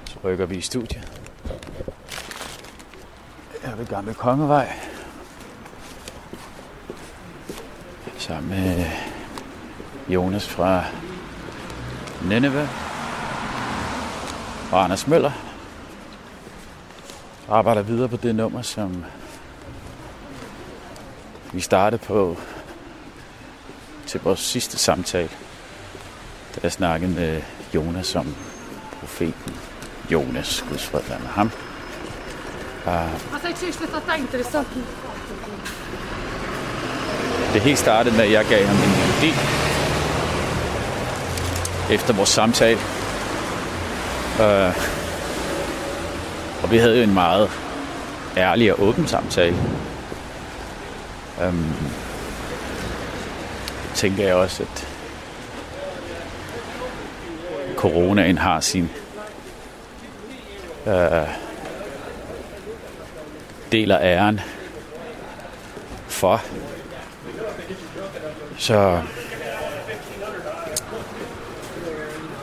Så 0.05 0.19
rykker 0.29 0.47
vi 0.47 0.57
i 0.57 0.61
studiet. 0.63 1.05
Her 3.63 3.75
ved 3.77 3.87
Gamle 3.87 4.15
Kongevej. 4.15 4.90
Sammen 8.31 8.51
med 8.51 8.87
Jonas 10.09 10.49
fra 10.49 10.85
Nineve. 12.23 12.69
Og 14.73 14.85
Anders 14.85 15.07
Møller. 15.07 15.33
Arbejder 17.49 17.83
videre 17.83 18.09
på 18.09 18.17
det 18.17 18.35
nummer, 18.35 18.63
som 18.63 19.05
vi 21.53 21.61
startede 21.61 22.03
på 22.03 22.37
til 24.07 24.21
vores 24.21 24.41
sidste 24.41 24.79
samtale. 24.79 25.31
Da 26.55 26.61
jeg 26.63 26.73
snakkede 26.73 27.13
med 27.13 27.43
Jonas 27.75 28.17
om 28.17 28.35
profeten 29.01 29.55
Jonas, 30.13 30.65
Guds 30.69 30.87
fred 30.87 31.03
være 31.09 31.21
med 31.21 31.29
ham. 31.29 31.51
Altså, 32.87 33.49
jeg 33.49 33.57
synes, 33.57 33.81
det 37.53 37.61
helt 37.61 37.79
startede 37.79 38.17
med, 38.17 38.25
at 38.25 38.33
jeg 38.33 38.45
gav 38.45 38.67
ham 38.67 38.77
en 38.77 38.91
melodi 38.91 39.35
efter 41.91 42.15
vores 42.15 42.29
samtale. 42.29 42.79
Øh, 44.41 44.75
og 46.63 46.71
vi 46.71 46.79
havde 46.79 46.97
jo 46.97 47.03
en 47.03 47.15
meget 47.15 47.51
ærlig 48.37 48.73
og 48.73 48.83
åben 48.83 49.07
samtale. 49.07 49.57
Øhm, 51.43 51.75
tænker 53.95 54.27
jeg 54.27 54.35
også, 54.35 54.63
at 54.63 54.89
coronaen 57.77 58.39
har 58.39 58.61
sin 58.61 58.91
øh, 60.87 61.29
del 63.73 63.91
af 63.91 64.17
æren 64.17 64.41
for. 66.09 66.43
Så 68.61 69.03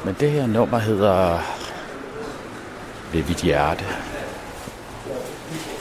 men 0.05 0.15
det 0.19 0.31
her 0.31 0.47
nummer 0.47 0.77
hedder 0.77 1.39
Ved 3.13 3.23
mit 3.23 3.41
hjerte. 3.41 3.85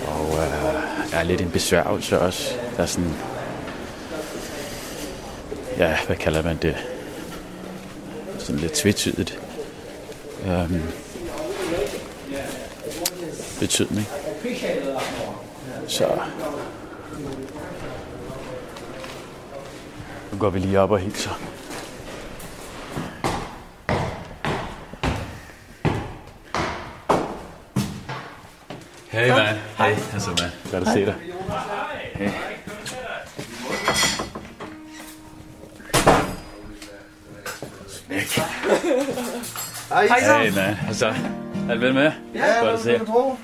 Og 0.07 0.35
øh, 0.35 1.12
er 1.12 1.22
lidt 1.22 1.40
en 1.40 1.51
besværgelse 1.51 2.20
også. 2.20 2.55
Der 2.77 2.83
er 2.83 2.87
sådan... 2.87 3.14
Ja, 5.79 5.96
hvad 6.07 6.16
kalder 6.16 6.42
man 6.42 6.57
det? 6.57 6.77
Sådan 8.38 8.61
lidt 8.61 8.72
tvetydigt. 8.72 9.40
Øhm, 10.46 10.83
betydning. 13.61 14.07
Så 15.88 16.18
nu 20.32 20.38
går 20.38 20.50
vi 20.50 20.58
lige 20.58 20.80
op 20.80 20.90
og 20.90 20.98
hilser. 20.98 21.30
Hej 29.10 29.28
man. 29.28 29.56
Hej, 29.78 29.96
altså 30.12 30.30
man. 30.30 30.50
Godt 30.72 30.88
at 30.88 30.94
se 30.94 31.06
dig. 31.06 31.14
Hej. 39.88 40.06
Hej, 40.06 40.50
man. 40.50 40.76
Altså, 40.88 41.06
er 41.70 41.74
du 41.74 41.80
vel 41.80 41.94
med? 41.94 42.12
Ja, 42.34 42.60
Godt 42.60 42.74
at 42.74 42.80
se. 42.80 42.98
tro? 43.06 43.36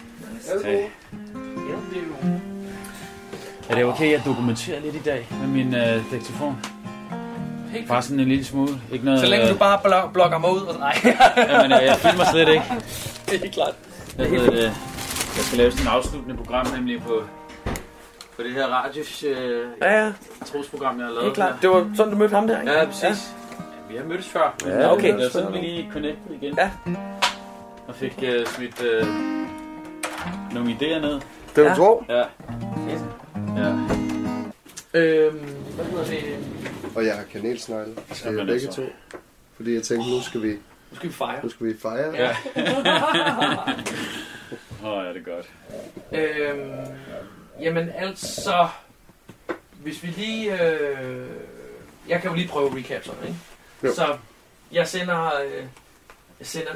Er 3.70 3.74
det 3.74 3.84
okay, 3.84 4.04
at 4.04 4.12
jeg 4.12 4.22
dokumenterer 4.24 4.80
lidt 4.80 4.94
i 4.94 5.00
dag 5.04 5.28
med 5.40 5.48
min 5.48 5.74
øh, 5.74 6.10
diktafon? 6.10 6.56
Helt 7.72 7.88
Bare 7.88 8.02
sådan 8.02 8.20
en 8.20 8.28
lille 8.28 8.44
smule. 8.44 8.72
Ikke 8.92 9.04
noget, 9.04 9.20
Så 9.20 9.26
længe 9.26 9.46
du 9.46 9.52
øh, 9.52 9.58
bare 9.58 9.78
blok- 9.84 10.12
blokker 10.12 10.38
mig 10.38 10.50
ud. 10.50 10.60
Og... 10.60 10.78
Nej, 10.78 10.94
Jamen, 11.36 11.72
øh, 11.72 11.84
jeg 11.84 11.96
filmer 11.96 12.24
slet 12.24 12.48
ikke. 12.48 12.64
det 13.26 13.34
er 13.34 13.38
helt 13.38 13.54
klart. 13.54 13.74
Jeg, 14.18 14.26
hedder 14.28 14.50
det, 14.50 14.62
jeg 15.36 15.44
skal 15.44 15.58
lave 15.58 15.70
sådan 15.70 15.86
et 15.86 15.90
afsluttende 15.90 16.36
program, 16.36 16.66
nemlig 16.76 17.02
på, 17.02 17.22
på 18.36 18.42
det 18.42 18.52
her 18.52 18.66
radios 18.66 19.24
øh, 19.24 19.66
Ja, 19.82 20.04
ja, 20.04 20.12
trosprogram, 20.52 20.98
jeg 20.98 21.04
har 21.06 21.10
lavet. 21.12 21.24
helt 21.24 21.34
klart. 21.34 21.54
Det 21.62 21.70
var 21.70 21.90
sådan, 21.96 22.12
du 22.12 22.18
mødte 22.18 22.34
ham 22.34 22.46
der, 22.48 22.60
ikke? 22.60 22.72
Ja, 22.72 22.84
præcis. 22.84 23.02
Ja. 23.02 23.14
Vi 23.90 23.96
har 23.96 24.04
mødtes 24.04 24.28
før. 24.28 24.54
men 24.64 24.72
Ja, 24.72 24.92
okay. 24.92 25.12
Det 25.14 25.22
var 25.24 25.28
sådan, 25.30 25.52
vi 25.52 25.58
lige 25.58 25.88
connected 25.92 26.34
igen. 26.42 26.54
Ja. 26.58 26.70
Og 27.88 27.94
fik 27.94 28.14
øh, 28.22 28.46
smidt 28.46 28.82
øh, 28.82 29.06
nogle 30.52 30.70
idéer 30.80 30.98
ned. 31.00 31.12
Det 31.12 31.22
vil 31.56 31.64
Ja. 31.64 31.74
tro? 31.74 32.04
Ja. 32.08 32.22
Ja. 33.56 33.72
Øhm, 34.94 35.38
hvad 35.74 35.84
hedder 35.84 36.04
det? 36.04 36.22
Og 36.96 37.06
jeg 37.06 37.16
har 37.16 37.24
kanelsnegle 37.32 37.94
til 38.14 38.24
Jamen, 38.24 38.46
begge 38.46 38.66
altså. 38.66 38.82
to. 38.82 38.88
Fordi 39.56 39.74
jeg 39.74 39.82
tænkte, 39.82 40.10
nu 40.10 40.22
skal 40.22 40.42
vi, 40.42 40.52
Nu 40.90 40.96
skal 40.96 41.08
vi 41.08 41.14
fejre. 41.14 41.40
nu 41.42 41.48
skal 41.48 41.66
vi 41.66 41.78
fejre. 41.78 42.14
Ja. 42.16 42.30
Åh, 44.84 44.88
oh, 44.88 45.04
ja, 45.04 45.12
det 45.12 45.26
er 45.28 45.34
godt. 45.34 45.50
Øhm, 46.12 46.70
jamen 47.60 47.88
altså, 47.96 48.68
hvis 49.82 50.02
vi 50.02 50.08
lige... 50.08 50.62
Øh, 50.62 51.26
jeg 52.08 52.20
kan 52.20 52.30
jo 52.30 52.36
lige 52.36 52.48
prøve 52.48 52.76
recap 52.76 53.04
sådan, 53.04 53.22
ikke? 53.26 53.38
Jo. 53.84 53.94
Så 53.94 54.16
jeg 54.72 54.88
sender, 54.88 55.30
øh, 55.44 55.64
jeg 56.38 56.46
sender 56.46 56.72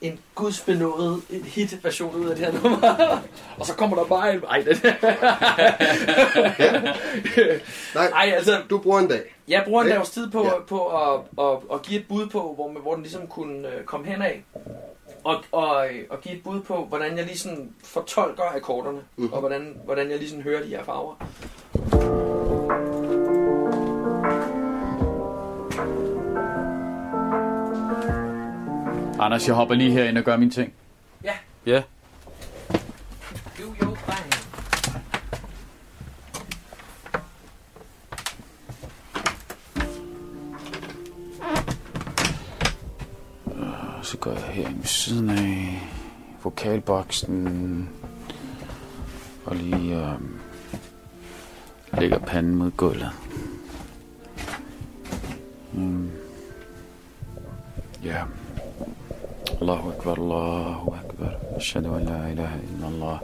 en 0.00 0.18
gudsbenået 0.34 1.22
en 1.30 1.42
hit-version 1.44 2.14
ud 2.14 2.28
af 2.28 2.36
det 2.36 2.44
her 2.46 2.52
nummer. 2.62 3.18
og 3.58 3.66
så 3.66 3.74
kommer 3.74 3.96
der 3.96 4.04
bare 4.04 4.34
en... 4.34 4.40
Ej, 4.50 4.60
det... 4.60 4.82
Nej, 7.94 8.06
Ej, 8.06 8.32
altså, 8.36 8.62
du 8.70 8.78
bruger 8.78 8.98
en 8.98 9.08
dag. 9.08 9.34
jeg 9.48 9.62
bruger 9.66 9.82
en 9.82 9.88
Ja. 9.88 9.94
dags 9.94 10.10
tid 10.10 10.30
på, 10.30 10.44
Ja. 10.44 10.50
på 10.68 10.86
at, 10.86 11.20
at, 11.38 11.58
at 11.72 11.82
give 11.82 12.00
et 12.00 12.08
bud 12.08 12.26
på, 12.26 12.52
hvor, 12.54 12.80
hvor 12.82 12.94
den 12.94 13.02
ligesom 13.02 13.26
kunne 13.26 13.68
øh, 13.68 13.84
komme 13.84 14.06
hen 14.06 14.22
af. 14.22 14.44
Og, 15.24 15.36
og, 15.52 15.86
øh, 15.88 16.04
og 16.10 16.20
give 16.20 16.34
et 16.34 16.42
bud 16.42 16.60
på, 16.60 16.84
hvordan 16.84 17.16
jeg 17.18 17.24
lige 17.26 17.38
sådan 17.38 17.70
fortolker 17.84 18.42
akkorderne. 18.56 19.00
Mhm. 19.16 19.32
Og 19.32 19.40
hvordan, 19.40 19.76
hvordan 19.84 20.10
jeg 20.10 20.18
lige 20.18 20.28
sådan 20.30 20.42
hører 20.44 20.62
de 20.62 20.68
her 20.68 20.84
farver. 20.84 21.14
Anders, 29.20 29.46
jeg 29.48 29.54
hopper 29.54 29.74
lige 29.74 29.90
herind 29.90 30.18
og 30.18 30.24
gør 30.24 30.36
mine 30.36 30.50
ting. 30.50 30.72
Ja. 31.24 31.32
Ja. 31.66 31.82
Do 33.58 33.74
your 33.82 33.96
thing. 34.08 34.34
Og 43.98 44.06
så 44.06 44.16
går 44.16 44.32
jeg 44.32 44.42
her 44.42 44.68
ved 44.68 44.84
siden 44.84 45.30
af 45.30 45.82
vokalboksen. 46.42 47.88
Og 49.44 49.56
lige 49.56 49.96
øh, 49.96 50.14
lægger 51.92 52.18
panden 52.18 52.54
mod 52.54 52.70
gulvet. 52.70 53.10
Mm. 55.72 56.10
Ja. 58.04 58.24
Allahu 59.60 59.88
Akbar, 59.88 60.16
Allahu 60.18 60.94
Akbar. 60.94 61.36
Ashhadu 61.56 61.94
an 61.94 62.04
la 62.04 62.28
ilaha 62.28 62.58
illallah. 62.64 63.18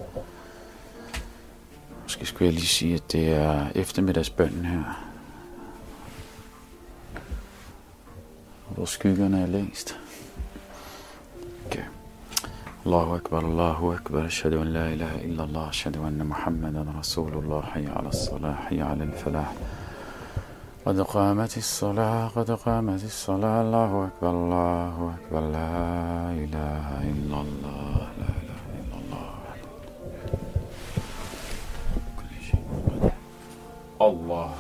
Måske 2.03 2.27
skulle 2.27 2.47
jeg 2.47 2.55
lige 2.55 2.67
sige, 2.67 2.95
at 2.95 3.13
det 3.13 3.33
er 3.33 3.67
eftermiddagsbønnen 3.75 4.65
her. 4.65 4.85
Hvor 8.69 8.85
skyggerne 8.85 9.43
er 9.43 9.47
længst. 9.47 9.99
Okay. 11.67 11.85
Allahu 12.85 13.15
Akbar, 13.15 13.39
Allahu 13.39 13.93
Akbar. 13.93 14.25
Ashhadu 14.25 14.61
an 14.61 14.69
la 14.69 14.89
ilaha 14.89 15.19
illallah. 15.19 15.69
Ashhadu 15.69 16.05
anna 16.07 16.25
Muhammadan 16.25 16.89
Rasulullah. 16.99 17.65
Hayya 17.65 17.99
ala 17.99 18.13
salah, 18.13 18.55
hayya 18.69 18.91
ala 18.91 19.05
al-falah. 19.05 19.47
قد 20.87 21.01
قامت 21.01 21.57
الصلاة 21.59 22.29
قد 22.29 22.51
قامت 22.51 23.05
الصلاة. 23.05 23.61
الله 23.63 24.07
أكبر 24.07 24.31
الله 24.31 25.15
أكبر. 25.19 25.41
لا 25.41 26.31
إله 26.31 26.87
إلا 27.11 27.37
الله 27.47 27.97
لا 28.23 28.31
إله 28.43 28.63
إلا 28.79 28.97
الله. 29.03 29.31
كل 32.19 32.33
شيء. 32.49 32.63
الله. 34.01 34.51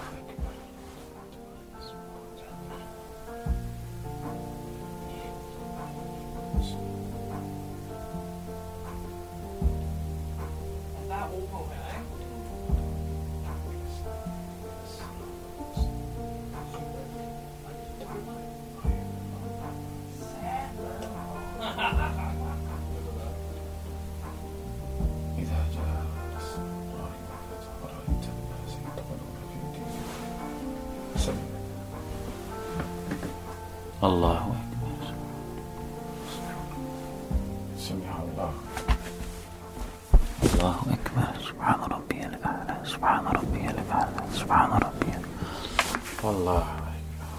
الله 34.07 34.39
أكبر. 34.39 35.03
سمع 37.79 38.13
الله. 38.25 38.53
الله 40.45 40.77
أكبر. 40.97 41.31
سبحان 41.49 41.81
ربي 41.81 42.27
الأعلى. 42.27 42.77
سبحان 42.85 43.25
ربي 43.27 43.65
الأعلى. 43.71 44.23
سبحان 44.33 44.71
ربي. 44.71 45.13
الله 46.25 46.63
أكبر 46.63 47.35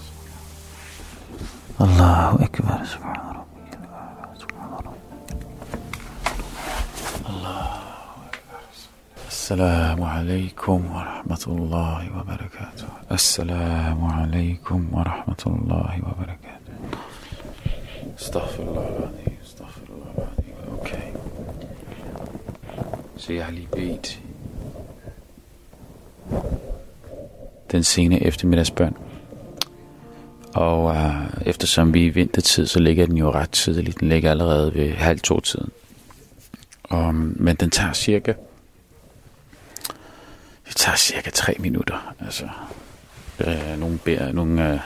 الله. 1.81 2.29
أكبر. 2.45 2.79
سبحان 2.85 3.25
ربي 3.39 3.69
الأعلى. 3.79 4.25
سبحان 4.43 4.71
ربي. 4.73 4.97
السلام 9.27 10.03
عليكم 10.03 10.79
ورحمة 10.95 11.43
الله 11.47 12.19
وبركاته. 12.19 12.87
السلام 13.11 13.99
عليكم 14.05 14.79
ورحمة 14.91 15.43
الله 15.47 15.93
وبركاته. 16.07 16.36
Astaghfirullahaladzim, 18.37 19.33
astaghfirullahaladzim. 19.43 20.53
Okay. 20.79 21.11
Så 23.17 23.33
jeg 23.33 23.45
har 23.45 23.51
lige 23.51 23.67
bedt 23.71 24.19
den 27.71 27.83
sene 27.83 28.23
eftermiddagsbøn. 28.23 28.95
Og 30.53 30.83
uh, 30.83 30.97
eftersom 31.45 31.93
vi 31.93 32.01
er 32.01 32.05
i 32.05 32.09
vintertid, 32.09 32.67
så 32.67 32.79
ligger 32.79 33.05
den 33.05 33.17
jo 33.17 33.31
ret 33.31 33.49
tidligt. 33.49 33.99
Den 33.99 34.09
ligger 34.09 34.31
allerede 34.31 34.73
ved 34.73 34.91
halv 34.91 35.19
to 35.19 35.39
tiden. 35.39 35.69
Og, 36.83 37.15
men 37.15 37.55
den 37.55 37.69
tager 37.69 37.93
cirka... 37.93 38.33
Det 40.67 40.75
tager 40.75 40.95
cirka 40.95 41.29
tre 41.29 41.55
minutter. 41.59 42.13
Altså, 42.19 42.49
øh, 43.39 43.79
nogle, 43.79 43.97
beder, 43.97 44.31
nogle 44.31 44.73
øh, 44.73 44.79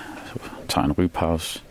tager 0.67 0.85
en 0.85 0.91
rypause 0.91 1.63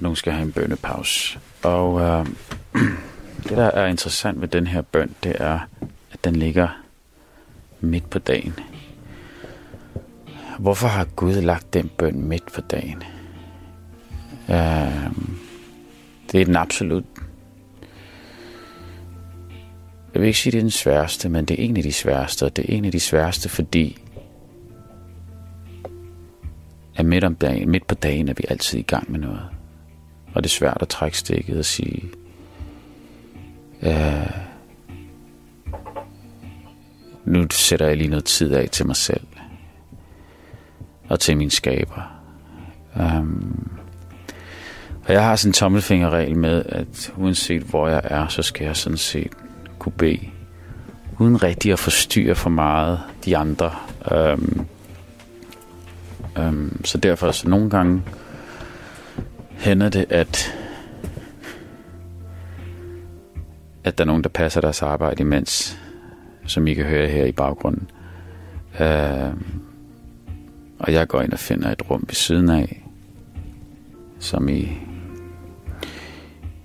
nogen 0.00 0.16
skal 0.16 0.32
have 0.32 0.42
en 0.42 0.52
bønnepause. 0.52 1.38
Og 1.62 2.00
øh, 2.00 2.26
det, 3.48 3.56
der 3.56 3.70
er 3.70 3.86
interessant 3.86 4.40
ved 4.40 4.48
den 4.48 4.66
her 4.66 4.82
bøn, 4.82 5.14
det 5.24 5.36
er, 5.40 5.58
at 6.12 6.24
den 6.24 6.36
ligger 6.36 6.68
midt 7.80 8.10
på 8.10 8.18
dagen. 8.18 8.54
Hvorfor 10.58 10.88
har 10.88 11.04
Gud 11.04 11.34
lagt 11.34 11.74
den 11.74 11.90
bøn 11.98 12.22
midt 12.22 12.52
på 12.52 12.60
dagen? 12.60 13.02
Øh, 14.48 15.12
det 16.32 16.40
er 16.40 16.44
den 16.44 16.56
absolut 16.56 17.04
jeg 20.14 20.22
vil 20.22 20.26
ikke 20.26 20.38
sige, 20.38 20.52
det 20.52 20.58
er 20.58 20.62
den 20.62 20.70
sværeste, 20.70 21.28
men 21.28 21.44
det 21.44 21.60
er 21.60 21.64
en 21.64 21.76
af 21.76 21.82
de 21.82 21.92
sværeste, 21.92 22.44
og 22.44 22.56
det 22.56 22.64
er 22.64 22.76
en 22.76 22.84
af 22.84 22.92
de 22.92 23.00
sværeste, 23.00 23.48
fordi 23.48 23.98
at 26.96 27.06
midt, 27.06 27.24
om 27.24 27.34
dagen, 27.34 27.70
midt 27.70 27.86
på 27.86 27.94
dagen 27.94 28.28
er 28.28 28.34
vi 28.34 28.44
altid 28.48 28.78
i 28.78 28.82
gang 28.82 29.10
med 29.10 29.20
noget. 29.20 29.57
Og 30.34 30.42
det 30.42 30.50
er 30.50 30.54
svært 30.54 30.78
at 30.80 30.88
trække 30.88 31.18
stikket 31.18 31.58
og 31.58 31.64
sige, 31.64 32.10
øh, 33.82 34.30
nu 37.24 37.46
sætter 37.50 37.86
jeg 37.86 37.96
lige 37.96 38.10
noget 38.10 38.24
tid 38.24 38.52
af 38.52 38.68
til 38.68 38.86
mig 38.86 38.96
selv. 38.96 39.26
Og 41.08 41.20
til 41.20 41.36
min 41.36 41.50
skaber. 41.50 42.18
Um, 42.96 43.68
og 45.06 45.12
jeg 45.12 45.24
har 45.24 45.36
sådan 45.36 45.48
en 45.48 45.52
tommelfingerregel 45.52 46.36
med, 46.36 46.62
at 46.68 47.12
uanset 47.16 47.62
hvor 47.62 47.88
jeg 47.88 48.00
er, 48.04 48.28
så 48.28 48.42
skal 48.42 48.64
jeg 48.64 48.76
sådan 48.76 48.98
set 48.98 49.32
kunne 49.78 49.92
bede, 49.92 50.28
uden 51.18 51.42
rigtig 51.42 51.72
at 51.72 51.78
forstyrre 51.78 52.34
for 52.34 52.50
meget 52.50 53.00
de 53.24 53.36
andre. 53.36 53.70
Um, 54.12 54.66
um, 56.38 56.80
så 56.84 56.98
derfor 56.98 57.32
så 57.32 57.48
nogle 57.48 57.70
gange 57.70 58.02
hænder 59.58 59.88
det, 59.88 60.06
at 60.10 60.54
at 63.84 63.98
der 63.98 64.04
er 64.04 64.06
nogen, 64.06 64.22
der 64.22 64.28
passer 64.28 64.60
deres 64.60 64.82
arbejde 64.82 65.20
imens, 65.20 65.78
som 66.46 66.66
I 66.66 66.74
kan 66.74 66.84
høre 66.84 67.08
her 67.08 67.24
i 67.24 67.32
baggrunden. 67.32 67.90
Øh, 68.80 69.32
og 70.78 70.92
jeg 70.92 71.08
går 71.08 71.20
ind 71.20 71.32
og 71.32 71.38
finder 71.38 71.70
et 71.70 71.90
rum 71.90 72.04
ved 72.06 72.14
siden 72.14 72.50
af, 72.50 72.84
som 74.18 74.48
i 74.48 74.68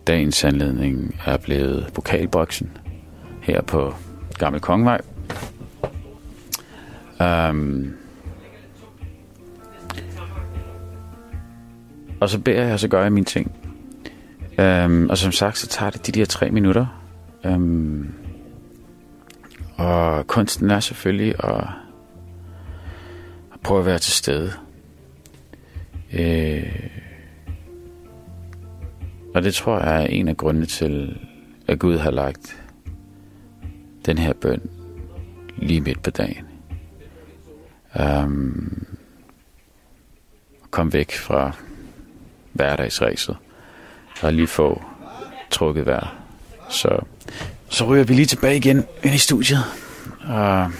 dagens 0.07 0.43
anledning 0.43 1.15
er 1.25 1.37
blevet 1.37 1.91
vokalboksen 1.95 2.77
her 3.41 3.61
på 3.61 3.93
Gammel 4.37 4.61
Kongvej. 4.61 5.01
Um, 7.19 7.83
øh, 7.83 7.87
og 12.23 12.29
så 12.29 12.39
beder 12.39 12.63
jeg, 12.63 12.73
og 12.73 12.79
så 12.79 12.87
gør 12.87 13.03
jeg 13.03 13.13
mine 13.13 13.25
ting. 13.25 13.51
Øhm, 14.59 15.09
og 15.09 15.17
som 15.17 15.31
sagt, 15.31 15.57
så 15.57 15.67
tager 15.67 15.89
det 15.89 16.07
de 16.07 16.11
der 16.11 16.25
tre 16.25 16.51
minutter. 16.51 17.03
Øhm, 17.45 18.13
og 19.75 20.27
kunsten 20.27 20.71
er 20.71 20.79
selvfølgelig 20.79 21.35
at, 21.43 21.67
at 23.53 23.59
prøve 23.63 23.79
at 23.79 23.85
være 23.85 23.99
til 23.99 24.13
stede. 24.13 24.51
Øh, 26.13 26.89
og 29.35 29.43
det 29.43 29.53
tror 29.53 29.79
jeg 29.79 30.03
er 30.03 30.07
en 30.07 30.27
af 30.27 30.37
grundene 30.37 30.65
til, 30.65 31.19
at 31.67 31.79
Gud 31.79 31.97
har 31.97 32.11
lagt 32.11 32.63
den 34.05 34.17
her 34.17 34.33
bøn 34.33 34.69
lige 35.57 35.81
midt 35.81 36.03
på 36.03 36.09
dagen. 36.09 36.45
Um, 37.99 38.85
kom 40.71 40.93
væk 40.93 41.11
fra 41.11 41.51
hverdagsræset 42.53 43.35
og 44.21 44.33
lige 44.33 44.47
få 44.47 44.81
trukket 45.51 45.85
vejret. 45.85 46.07
Så, 46.69 46.99
så 47.69 47.85
ryger 47.85 48.03
vi 48.03 48.13
lige 48.13 48.25
tilbage 48.25 48.57
igen 48.57 48.85
ind 49.03 49.15
i 49.15 49.17
studiet. 49.17 49.63
Og 50.27 50.71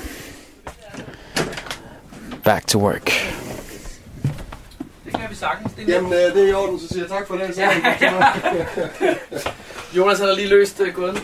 back 2.44 2.68
to 2.68 2.80
work. 2.80 3.12
Det 5.06 5.14
kan 5.14 5.22
vi 5.30 5.36
sagtens. 5.36 5.74
Det 5.74 5.88
Jamen, 5.88 6.14
øh, 6.14 6.20
det 6.20 6.44
er 6.44 6.48
i 6.50 6.54
orden, 6.54 6.80
så 6.80 6.88
siger 6.88 7.02
jeg 7.02 7.10
tak 7.10 7.28
for 7.28 7.36
den. 7.36 7.54
Ja. 7.58 7.70
Jonas 9.98 10.20
har 10.20 10.36
lige 10.36 10.48
løst 10.48 10.80
uh, 10.80 10.88
gåden. 10.94 11.18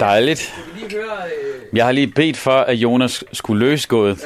Dejligt. 0.00 0.54
jeg 0.56 0.64
vil 0.66 0.74
lige 0.82 0.90
høre... 1.00 1.16
Øh... 1.26 1.76
Jeg 1.76 1.84
har 1.84 1.92
lige 1.92 2.06
bedt 2.06 2.36
for, 2.36 2.60
at 2.60 2.74
Jonas 2.74 3.24
skulle 3.32 3.66
løse 3.66 3.88
gådet. 3.88 4.18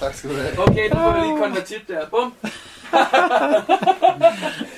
tak 0.00 0.14
skal 0.14 0.30
du 0.30 0.34
have. 0.34 0.58
Okay, 0.58 0.88
nu 0.88 0.94
får 0.94 1.12
vi 1.12 1.20
lige 1.26 1.38
konvertit 1.38 1.88
der. 1.88 2.06
Bum. 2.10 2.32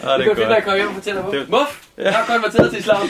Ja, 0.05 0.17
Du 0.19 0.23
kan 0.23 0.37
finde 0.37 0.49
dig 0.49 0.57
at 0.57 0.65
komme 0.65 0.77
hjem 0.79 0.89
og 0.89 0.95
fortælle 0.95 1.23
mig. 1.23 1.33
Muff, 1.49 1.87
jeg 1.99 2.13
har 2.15 2.35
konverteret 2.35 2.71
til 2.71 2.79
islam. 2.79 3.03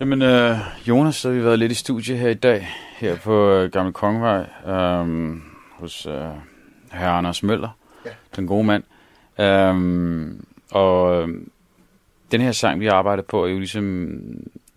Jamen, 0.00 0.22
øh, 0.22 0.56
Jonas, 0.88 1.16
så 1.16 1.28
har 1.28 1.34
vi 1.36 1.44
været 1.44 1.58
lidt 1.58 1.72
i 1.72 1.74
studie 1.74 2.16
her 2.16 2.28
i 2.28 2.34
dag, 2.34 2.68
her 2.96 3.16
på 3.16 3.50
øh, 3.50 3.70
Gamle 3.70 3.92
Kongevej, 3.92 4.46
øh, 4.66 5.36
hos 5.78 6.06
øh, 6.06 6.12
herre 6.92 7.10
Anders 7.18 7.42
Møller, 7.42 7.68
Ja. 8.06 8.10
den 8.36 8.46
gode 8.46 8.64
mand. 8.64 8.82
Øh, 9.40 10.34
og 10.70 11.22
øh, 11.22 11.28
den 12.32 12.40
her 12.40 12.52
sang, 12.52 12.80
vi 12.80 12.86
arbejder 12.86 13.22
på, 13.22 13.44
er 13.44 13.48
jo 13.50 13.58
ligesom, 13.58 14.18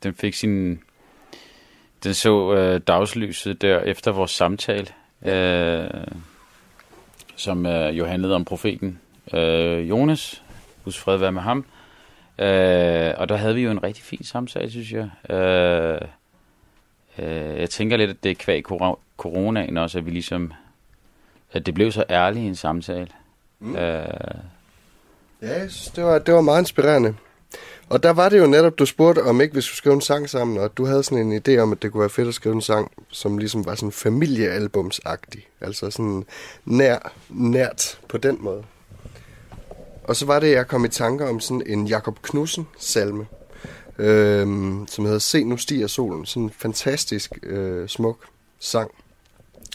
den 0.04 0.14
fik 0.14 0.34
sin, 0.34 0.80
den 2.04 2.14
så 2.14 2.54
øh, 2.54 2.82
dagslyset 2.88 3.62
der 3.62 3.80
efter 3.80 4.12
vores 4.12 4.32
samtale, 4.32 4.88
øh, 5.26 5.90
som 7.36 7.66
øh, 7.66 7.98
jo 7.98 8.06
handlede 8.06 8.36
om 8.36 8.46
profeten 8.46 9.00
øh, 9.34 9.90
Jonas, 9.90 10.44
Guds 10.84 11.00
fred 11.00 11.18
være 11.18 11.32
med 11.32 11.42
ham. 11.42 11.66
Øh, 12.40 13.14
og 13.18 13.30
der 13.30 13.36
havde 13.36 13.56
vi 13.56 13.62
jo 13.62 13.72
en 13.72 13.84
rigtig 13.84 14.04
fin 14.04 14.24
samtale, 14.24 14.72
synes 14.72 14.92
jeg. 14.92 15.36
Øh, 15.36 16.02
øh, 17.18 17.60
jeg 17.60 17.70
tænker 17.70 17.98
lidt, 17.98 18.10
at 18.10 18.24
det 18.24 18.32
er 18.32 18.36
kvæg 18.36 18.64
coronaen 19.18 19.78
også, 19.78 19.98
at 19.98 20.06
vi 20.06 20.12
ligesom, 20.12 20.54
at 21.52 21.66
det 21.66 21.74
blev 21.74 21.92
så 21.92 22.04
ærligt 22.10 22.46
en 22.46 22.56
samtale. 22.56 23.08
Mm. 23.60 23.76
Øh, 23.76 24.08
Ja, 25.42 25.60
jeg 25.60 25.72
synes, 25.72 25.92
det 25.92 26.04
var, 26.04 26.20
det 26.20 26.34
var 26.34 26.42
meget 26.42 26.62
inspirerende. 26.62 27.16
Og 27.90 28.04
der 28.04 28.10
var 28.10 28.30
det 28.30 28.40
jo 28.40 28.48
netop, 28.48 28.80
du 28.80 28.86
spurgte 28.86 29.24
om 29.24 29.42
ikke, 29.42 29.56
vi 29.56 29.62
skulle 29.62 29.78
skrive 29.78 29.96
en 29.96 30.02
sang 30.02 30.30
sammen, 30.30 30.58
og 30.58 30.78
du 30.78 30.86
havde 30.86 31.04
sådan 31.04 31.32
en 31.32 31.42
idé 31.48 31.58
om, 31.58 31.72
at 31.72 31.82
det 31.82 31.92
kunne 31.92 32.02
være 32.02 32.10
fedt 32.10 32.28
at 32.28 32.34
skrive 32.34 32.56
en 32.56 32.62
sang, 32.62 32.92
som 33.10 33.38
ligesom 33.38 33.66
var 33.66 33.76
sådan 33.76 33.92
familiealbumsagtig. 33.92 35.48
Altså 35.62 35.92
sådan 35.92 36.26
nær, 36.66 37.14
nært 37.30 38.00
på 38.10 38.18
den 38.18 38.38
måde. 38.40 38.64
Og 40.04 40.16
så 40.16 40.26
var 40.26 40.40
det, 40.40 40.52
jeg 40.52 40.68
kom 40.68 40.86
i 40.86 40.90
tanker 40.90 41.30
om 41.30 41.40
sådan 41.40 41.64
en 41.66 41.88
Jakob 41.88 42.22
Knudsen 42.22 42.68
salme, 42.78 43.28
øh, 44.00 44.48
som 44.88 45.06
hedder 45.06 45.20
Se 45.20 45.44
nu 45.44 45.58
stiger 45.58 45.88
solen. 45.88 46.26
Sådan 46.26 46.44
en 46.44 46.52
fantastisk 46.58 47.32
øh, 47.44 47.88
smuk 47.88 48.18
sang, 48.60 48.92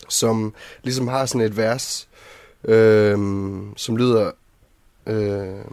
som 0.09 0.55
ligesom 0.83 1.09
har 1.09 1.27
sådan 1.27 1.41
et 1.47 1.57
vers, 1.57 2.09
øh, 2.65 3.19
som 3.77 3.97
lyder... 3.97 4.31
Øh, 5.07 5.65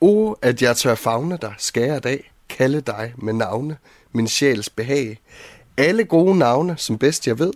o, 0.00 0.32
at 0.42 0.62
jeg 0.62 0.76
tør 0.76 0.94
fagne 0.94 1.38
dig, 1.42 1.54
skære 1.58 1.98
dag, 1.98 2.32
kalde 2.48 2.80
dig 2.80 3.14
med 3.16 3.32
navne, 3.32 3.76
min 4.12 4.28
sjæls 4.28 4.70
behag. 4.70 5.20
Alle 5.76 6.04
gode 6.04 6.38
navne, 6.38 6.74
som 6.76 6.98
bedst 6.98 7.26
jeg 7.26 7.38
ved. 7.38 7.52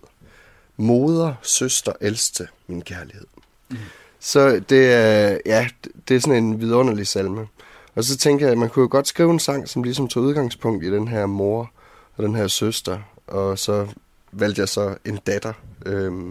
Moder, 0.77 1.35
søster, 1.43 1.93
ældste, 2.01 2.49
min 2.67 2.83
kærlighed. 2.83 3.27
Mm. 3.71 3.77
Så 4.21 4.61
det 4.69 4.93
er, 4.93 5.39
ja, 5.47 5.69
det 6.09 6.17
er 6.17 6.21
sådan 6.21 6.45
en 6.45 6.61
vidunderlig 6.61 7.07
salme. 7.07 7.47
Og 7.95 8.05
så 8.05 8.17
tænker 8.17 8.47
jeg, 8.47 8.53
at 8.53 8.59
man 8.59 8.69
kunne 8.69 8.83
jo 8.83 8.89
godt 8.91 9.09
skrive 9.09 9.31
en 9.31 9.39
sang, 9.39 9.69
som 9.69 9.83
ligesom 9.83 10.09
tog 10.09 10.23
udgangspunkt 10.23 10.85
i 10.85 10.93
den 10.93 11.09
her 11.09 11.27
mor 11.27 11.71
og 12.17 12.25
den 12.25 12.35
her 12.35 12.47
søster. 12.47 12.99
Og 13.27 13.59
så 13.59 13.87
valgte 14.33 14.61
jeg 14.61 14.69
så 14.69 14.97
en 15.05 15.19
datter. 15.27 15.53
Øhm, 15.87 16.31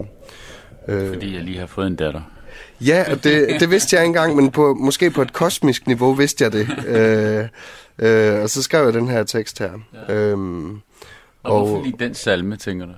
øh, 0.88 1.08
fordi 1.08 1.34
jeg 1.34 1.44
lige 1.44 1.58
har 1.58 1.66
fået 1.66 1.86
en 1.86 1.96
datter. 1.96 2.22
Ja, 2.80 3.04
det, 3.24 3.60
det 3.60 3.70
vidste 3.70 3.96
jeg 3.96 4.04
ikke 4.04 4.08
engang, 4.08 4.36
men 4.36 4.50
på, 4.50 4.74
måske 4.74 5.10
på 5.10 5.22
et 5.22 5.32
kosmisk 5.32 5.86
niveau 5.86 6.12
vidste 6.12 6.44
jeg 6.44 6.52
det. 6.52 6.68
Øh, 6.86 7.44
øh, 7.98 8.42
og 8.42 8.50
så 8.50 8.62
skrev 8.62 8.84
jeg 8.84 8.92
den 8.94 9.08
her 9.08 9.24
tekst 9.24 9.58
her. 9.58 9.70
Ja. 10.08 10.14
Øhm, 10.14 10.70
Og, 10.72 10.80
og 11.42 11.66
hvorfor 11.66 11.84
lige 11.84 11.96
den 11.98 12.14
salme, 12.14 12.56
tænker 12.56 12.86
du? 12.86 12.92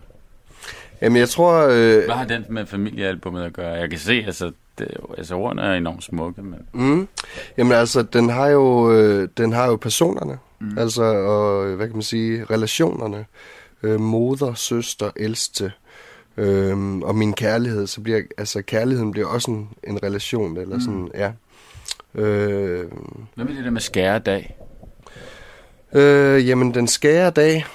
jamen, 1.03 1.16
jeg 1.19 1.29
tror... 1.29 1.66
Øh, 1.71 2.05
Hvad 2.05 2.14
har 2.14 2.25
den 2.25 2.45
med 2.49 2.66
familiealbummet 2.66 3.43
at 3.43 3.53
gøre? 3.53 3.73
Jeg 3.73 3.90
kan 3.90 3.99
se, 3.99 4.23
altså, 4.27 4.53
det, 4.79 4.88
altså 5.19 5.35
ordene 5.35 5.62
er 5.62 5.75
enormt 5.75 6.05
smukke, 6.05 6.43
men... 6.43 6.59
mm, 6.73 7.09
jamen 7.59 7.73
altså, 7.73 8.03
den 8.03 8.29
har 8.29 8.49
jo, 8.49 8.93
øh, 8.93 9.29
den 9.37 9.53
har 9.53 9.66
jo 9.66 9.77
personerne. 9.77 10.38
Mm. 10.61 10.79
Altså, 10.79 11.03
og 11.03 11.66
hvad 11.77 11.87
kan 11.87 11.97
man 11.97 12.03
sige, 12.03 12.45
relationerne. 12.51 13.27
Øh, 13.83 14.01
moder, 14.01 14.55
søster, 14.55 15.11
ældste. 15.16 15.73
Øhm, 16.40 17.03
og 17.03 17.14
min 17.14 17.33
kærlighed, 17.33 17.87
så 17.87 18.00
bliver, 18.00 18.20
altså 18.38 18.62
kærligheden 18.62 19.11
bliver 19.12 19.26
også 19.29 19.50
en, 19.50 19.68
en 19.85 20.03
relation, 20.03 20.57
eller 20.57 20.74
mm. 20.76 20.81
sådan, 20.81 21.09
ja. 21.14 21.31
Øh, 22.14 22.85
Hvad 23.35 23.44
med 23.44 23.57
det 23.57 23.64
der 23.64 23.70
med 23.70 23.81
skæredag? 23.81 24.57
øh, 25.94 26.48
jamen, 26.48 26.74
den 26.74 26.88
skære 26.88 27.31
dag, 27.31 27.66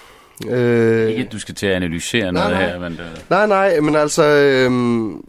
øh, 0.48 1.10
Ikke, 1.10 1.24
at 1.24 1.32
du 1.32 1.40
skal 1.40 1.56
til 1.56 1.66
at 1.68 1.74
analysere 1.74 2.32
Nej, 2.32 2.44
noget 2.44 2.52
nej. 2.52 2.70
her, 2.70 2.80
men... 2.80 2.92
Det, 2.92 3.26
Nej, 3.30 3.48
nej, 3.48 3.80
men 3.80 3.96
altså, 3.96 4.24
øhm, 4.24 5.24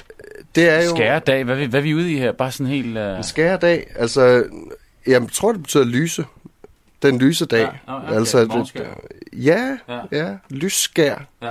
det 0.54 0.68
er 0.68 0.84
jo 0.84 0.90
skæredag, 0.96 1.44
hvad, 1.44 1.54
er 1.54 1.58
vi- 1.58 1.66
hvad 1.66 1.80
er 1.80 1.84
vi 1.84 1.94
ude 1.94 2.12
i 2.12 2.18
her? 2.18 2.32
Bare 2.32 2.52
sådan 2.52 2.72
helt... 2.72 2.98
Uh... 2.98 3.16
en 3.16 3.22
skæredag. 3.24 3.86
Altså, 3.96 4.44
jeg 5.06 5.22
tror, 5.32 5.52
det 5.52 5.62
betyder 5.62 5.84
lyse. 5.84 6.24
Den 7.02 7.18
lyse 7.18 7.46
dag. 7.46 7.68
Ja, 7.88 7.96
okay. 7.96 8.14
Altså, 8.14 8.44
det, 8.44 8.86
ja, 9.32 9.76
ja, 10.12 10.34
lysskær. 10.50 11.18
Ja. 11.42 11.50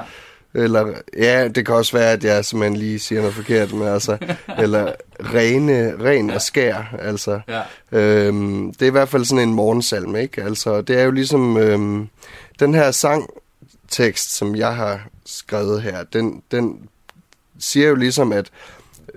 Eller, 0.55 0.93
ja, 1.17 1.47
det 1.47 1.65
kan 1.65 1.75
også 1.75 1.97
være, 1.97 2.11
at 2.11 2.23
jeg 2.23 2.45
simpelthen 2.45 2.79
lige 2.79 2.99
siger 2.99 3.21
noget 3.21 3.35
forkert, 3.35 3.73
men 3.73 3.87
altså, 3.87 4.17
eller 4.63 4.91
rene, 5.19 6.03
ren 6.03 6.29
og 6.29 6.41
skær, 6.41 6.95
altså. 6.99 7.39
Ja. 7.47 7.61
Øhm, 7.99 8.73
det 8.73 8.81
er 8.81 8.87
i 8.87 8.91
hvert 8.91 9.09
fald 9.09 9.25
sådan 9.25 9.49
en 9.49 9.53
morgensalme, 9.53 10.21
ikke? 10.21 10.43
Altså, 10.43 10.81
det 10.81 10.99
er 10.99 11.03
jo 11.03 11.11
ligesom, 11.11 11.57
øhm, 11.57 12.07
den 12.59 12.73
her 12.73 12.91
sangtekst, 12.91 14.35
som 14.35 14.55
jeg 14.55 14.75
har 14.75 15.07
skrevet 15.25 15.81
her, 15.81 16.03
den, 16.03 16.41
den 16.51 16.79
siger 17.59 17.87
jo 17.87 17.95
ligesom, 17.95 18.31
at 18.31 18.49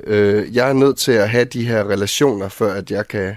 øh, 0.04 0.54
jeg 0.56 0.68
er 0.68 0.72
nødt 0.72 0.98
til 0.98 1.12
at 1.12 1.30
have 1.30 1.44
de 1.44 1.66
her 1.66 1.88
relationer, 1.88 2.48
før 2.48 2.74
at 2.74 2.90
jeg 2.90 3.08
kan, 3.08 3.36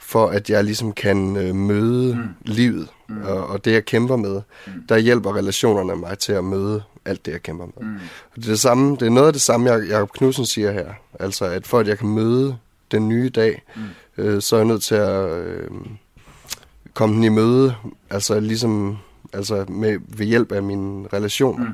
for 0.00 0.26
at 0.26 0.50
jeg 0.50 0.64
ligesom 0.64 0.92
kan 0.92 1.36
øh, 1.36 1.54
møde 1.54 2.14
mm. 2.14 2.28
livet 2.42 2.88
mm. 3.08 3.22
Og, 3.22 3.46
og 3.46 3.64
det, 3.64 3.72
jeg 3.72 3.84
kæmper 3.84 4.16
med. 4.16 4.40
Mm. 4.66 4.72
Der 4.88 4.98
hjælper 4.98 5.36
relationerne 5.36 5.96
mig 5.96 6.18
til 6.18 6.32
at 6.32 6.44
møde 6.44 6.82
alt 7.08 7.26
det, 7.26 7.32
jeg 7.32 7.42
kæmper 7.42 7.66
med. 7.66 7.88
Mm. 7.88 7.94
Og 8.30 8.36
det, 8.36 8.44
er 8.44 8.50
det, 8.50 8.60
samme, 8.60 8.96
det 8.96 9.02
er 9.02 9.10
noget 9.10 9.26
af 9.26 9.32
det 9.32 9.42
samme, 9.42 9.70
Jacob 9.70 10.12
Knudsen 10.12 10.46
siger 10.46 10.72
her. 10.72 10.92
Altså, 11.20 11.44
at 11.44 11.66
for 11.66 11.78
at 11.78 11.88
jeg 11.88 11.98
kan 11.98 12.08
møde 12.08 12.56
den 12.90 13.08
nye 13.08 13.28
dag, 13.28 13.62
mm. 13.76 13.82
øh, 14.24 14.42
så 14.42 14.56
er 14.56 14.60
jeg 14.60 14.66
nødt 14.66 14.82
til 14.82 14.94
at 14.94 15.30
øh, 15.30 15.70
komme 16.94 17.14
den 17.14 17.24
i 17.24 17.28
møde, 17.28 17.74
altså 18.10 18.40
ligesom 18.40 18.98
altså 19.32 19.64
med, 19.68 19.98
ved 20.08 20.26
hjælp 20.26 20.52
af 20.52 20.62
mine 20.62 21.08
relationer. 21.12 21.66
Mm. 21.66 21.72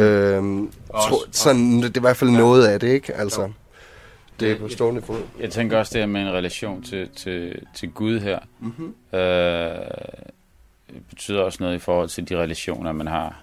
Øhm, 0.00 0.70
Også- 0.88 1.08
tro, 1.08 1.16
sådan, 1.32 1.82
det 1.82 1.96
er 1.96 2.00
i 2.00 2.00
hvert 2.00 2.16
fald 2.16 2.30
noget 2.30 2.66
af 2.66 2.80
det, 2.80 2.88
ikke? 2.88 3.14
Altså, 3.14 3.50
det 4.40 4.50
er 4.50 4.58
på 4.58 4.68
stående 4.68 5.02
fod. 5.02 5.20
Jeg 5.40 5.50
tænker 5.50 5.78
også 5.78 5.90
det 5.92 6.00
her 6.00 6.06
med 6.06 6.20
en 6.20 6.32
relation 6.32 6.82
til, 6.82 7.08
til, 7.16 7.62
til 7.74 7.90
Gud 7.90 8.20
her. 8.20 8.38
Mm-hmm. 8.60 9.18
Øh, 9.18 9.78
betyder 11.08 11.40
også 11.40 11.58
noget 11.60 11.74
i 11.74 11.78
forhold 11.78 12.08
til 12.08 12.28
de 12.28 12.36
relationer, 12.36 12.92
man 12.92 13.06
har 13.06 13.42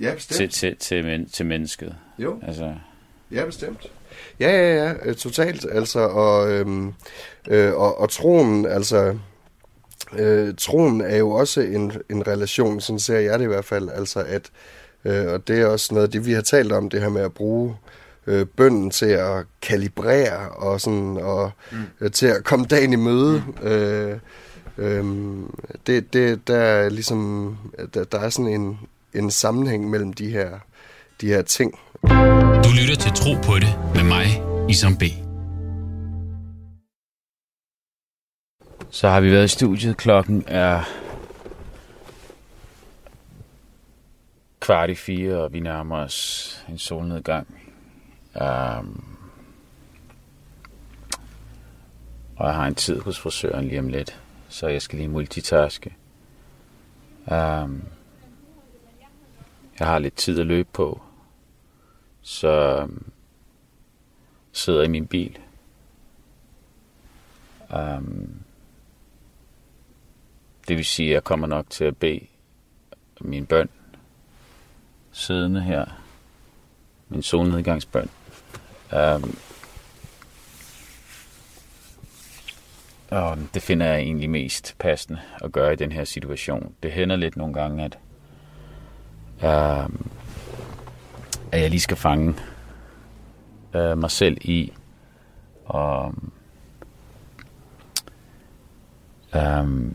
Ja, 0.00 0.14
til, 0.18 0.48
til, 0.48 0.76
til, 0.76 1.04
men, 1.04 1.28
til 1.28 1.46
mennesket. 1.46 1.94
Jo. 2.18 2.40
Altså, 2.46 2.74
Ja, 3.30 3.44
bestemt. 3.44 3.92
Ja, 4.40 4.50
ja, 4.50 4.84
ja, 4.84 4.94
øh, 5.04 5.14
totalt. 5.14 5.66
Altså, 5.72 6.00
og, 6.00 6.52
øhm, 6.52 6.92
øh, 7.48 7.74
og, 7.74 8.00
og 8.00 8.10
troen, 8.10 8.66
altså, 8.66 9.18
øh, 10.18 10.54
troen 10.58 11.00
er 11.00 11.16
jo 11.16 11.30
også 11.30 11.60
en, 11.60 11.92
en 12.10 12.26
relation, 12.26 12.80
sådan 12.80 12.98
ser 12.98 13.18
jeg 13.18 13.38
det 13.38 13.44
i 13.44 13.48
hvert 13.48 13.64
fald, 13.64 13.88
altså 13.88 14.20
at, 14.20 14.50
øh, 15.04 15.32
og 15.32 15.48
det 15.48 15.60
er 15.60 15.66
også 15.66 15.94
noget 15.94 16.06
af 16.06 16.12
det, 16.12 16.26
vi 16.26 16.32
har 16.32 16.42
talt 16.42 16.72
om, 16.72 16.90
det 16.90 17.00
her 17.00 17.08
med 17.08 17.22
at 17.22 17.32
bruge 17.32 17.76
øh, 18.26 18.46
bønden 18.46 18.90
til 18.90 19.06
at 19.06 19.44
kalibrere 19.62 20.48
og 20.48 20.80
sådan 20.80 21.16
og 21.16 21.50
mm. 21.72 21.78
øh, 22.00 22.10
til 22.10 22.26
at 22.26 22.44
komme 22.44 22.66
dagen 22.66 22.92
i 22.92 22.96
møde. 22.96 23.42
Mm. 23.62 23.68
Øh, 23.68 24.18
øh, 24.78 25.04
det, 25.86 26.12
det, 26.12 26.48
der 26.48 26.56
er 26.56 26.88
ligesom 26.88 27.56
der, 27.94 28.04
der 28.04 28.18
er 28.18 28.30
sådan 28.30 28.52
en, 28.52 28.78
en 29.16 29.30
sammenhæng 29.30 29.90
mellem 29.90 30.12
de 30.12 30.30
her 30.30 30.58
de 31.20 31.26
her 31.26 31.42
ting. 31.42 31.72
Du 32.64 32.70
lytter 32.80 32.96
til 33.00 33.12
Tro 33.12 33.34
på 33.34 33.54
det 33.54 33.78
med 33.94 34.04
mig, 34.04 34.26
Isam 34.70 34.96
B. 34.96 35.02
Så 38.90 39.08
har 39.08 39.20
vi 39.20 39.32
været 39.32 39.44
i 39.44 39.48
studiet. 39.48 39.96
Klokken 39.96 40.44
er 40.46 40.82
kvart 44.60 44.90
i 44.90 44.94
fire, 44.94 45.36
og 45.36 45.52
vi 45.52 45.60
nærmer 45.60 45.96
os 45.96 46.64
en 46.68 46.78
solnedgang. 46.78 47.46
Um, 48.34 49.04
og 52.36 52.46
jeg 52.46 52.54
har 52.54 52.66
en 52.66 52.74
tid 52.74 53.00
hos 53.00 53.18
frisøren 53.18 53.68
lige 53.68 53.78
om 53.78 53.88
lidt, 53.88 54.20
så 54.48 54.68
jeg 54.68 54.82
skal 54.82 54.98
lige 54.98 55.08
multitaske. 55.08 55.94
Um, 57.26 57.82
jeg 59.78 59.86
har 59.86 59.98
lidt 59.98 60.16
tid 60.16 60.40
at 60.40 60.46
løbe 60.46 60.68
på, 60.72 61.02
så 62.22 62.86
sidder 62.86 63.00
sidder 64.52 64.82
i 64.82 64.88
min 64.88 65.06
bil. 65.06 65.38
Um, 67.74 68.42
det 70.68 70.76
vil 70.76 70.84
sige, 70.84 71.08
at 71.08 71.14
jeg 71.14 71.24
kommer 71.24 71.46
nok 71.46 71.70
til 71.70 71.84
at 71.84 71.96
bede 71.96 72.26
min 73.20 73.46
bøn 73.46 73.68
siddende 75.16 75.62
her. 75.62 75.84
Min 77.08 77.22
solnedgangsbøn. 77.22 78.10
Um, 78.92 79.38
og 83.10 83.38
det 83.54 83.62
finder 83.62 83.86
jeg 83.86 83.98
egentlig 83.98 84.30
mest 84.30 84.74
passende 84.78 85.20
at 85.42 85.52
gøre 85.52 85.72
i 85.72 85.76
den 85.76 85.92
her 85.92 86.04
situation. 86.04 86.74
Det 86.82 86.92
hænder 86.92 87.16
lidt 87.16 87.36
nogle 87.36 87.54
gange, 87.54 87.84
at, 87.84 87.98
øh, 89.44 89.88
at 91.52 91.60
jeg 91.62 91.70
lige 91.70 91.80
skal 91.80 91.96
fange 91.96 92.34
øh, 93.74 93.98
mig 93.98 94.10
selv 94.10 94.38
i 94.40 94.72
og 95.64 96.14
øh, 99.34 99.92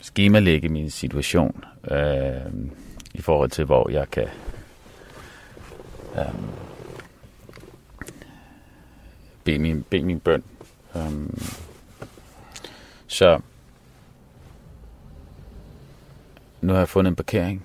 skemalægge 0.00 0.68
min 0.68 0.90
situation 0.90 1.64
øh, 1.90 2.54
i 3.14 3.20
forhold 3.20 3.50
til, 3.50 3.64
hvor 3.64 3.90
jeg 3.90 4.10
kan 4.10 4.28
øh, 6.18 6.34
bede, 9.44 9.58
min, 9.58 9.82
bede 9.90 10.02
min 10.02 10.20
bøn. 10.20 10.42
Øh, 10.96 11.12
så 13.06 13.40
nu 16.60 16.72
har 16.72 16.80
jeg 16.80 16.88
fundet 16.88 17.10
en 17.10 17.16
parkering, 17.16 17.64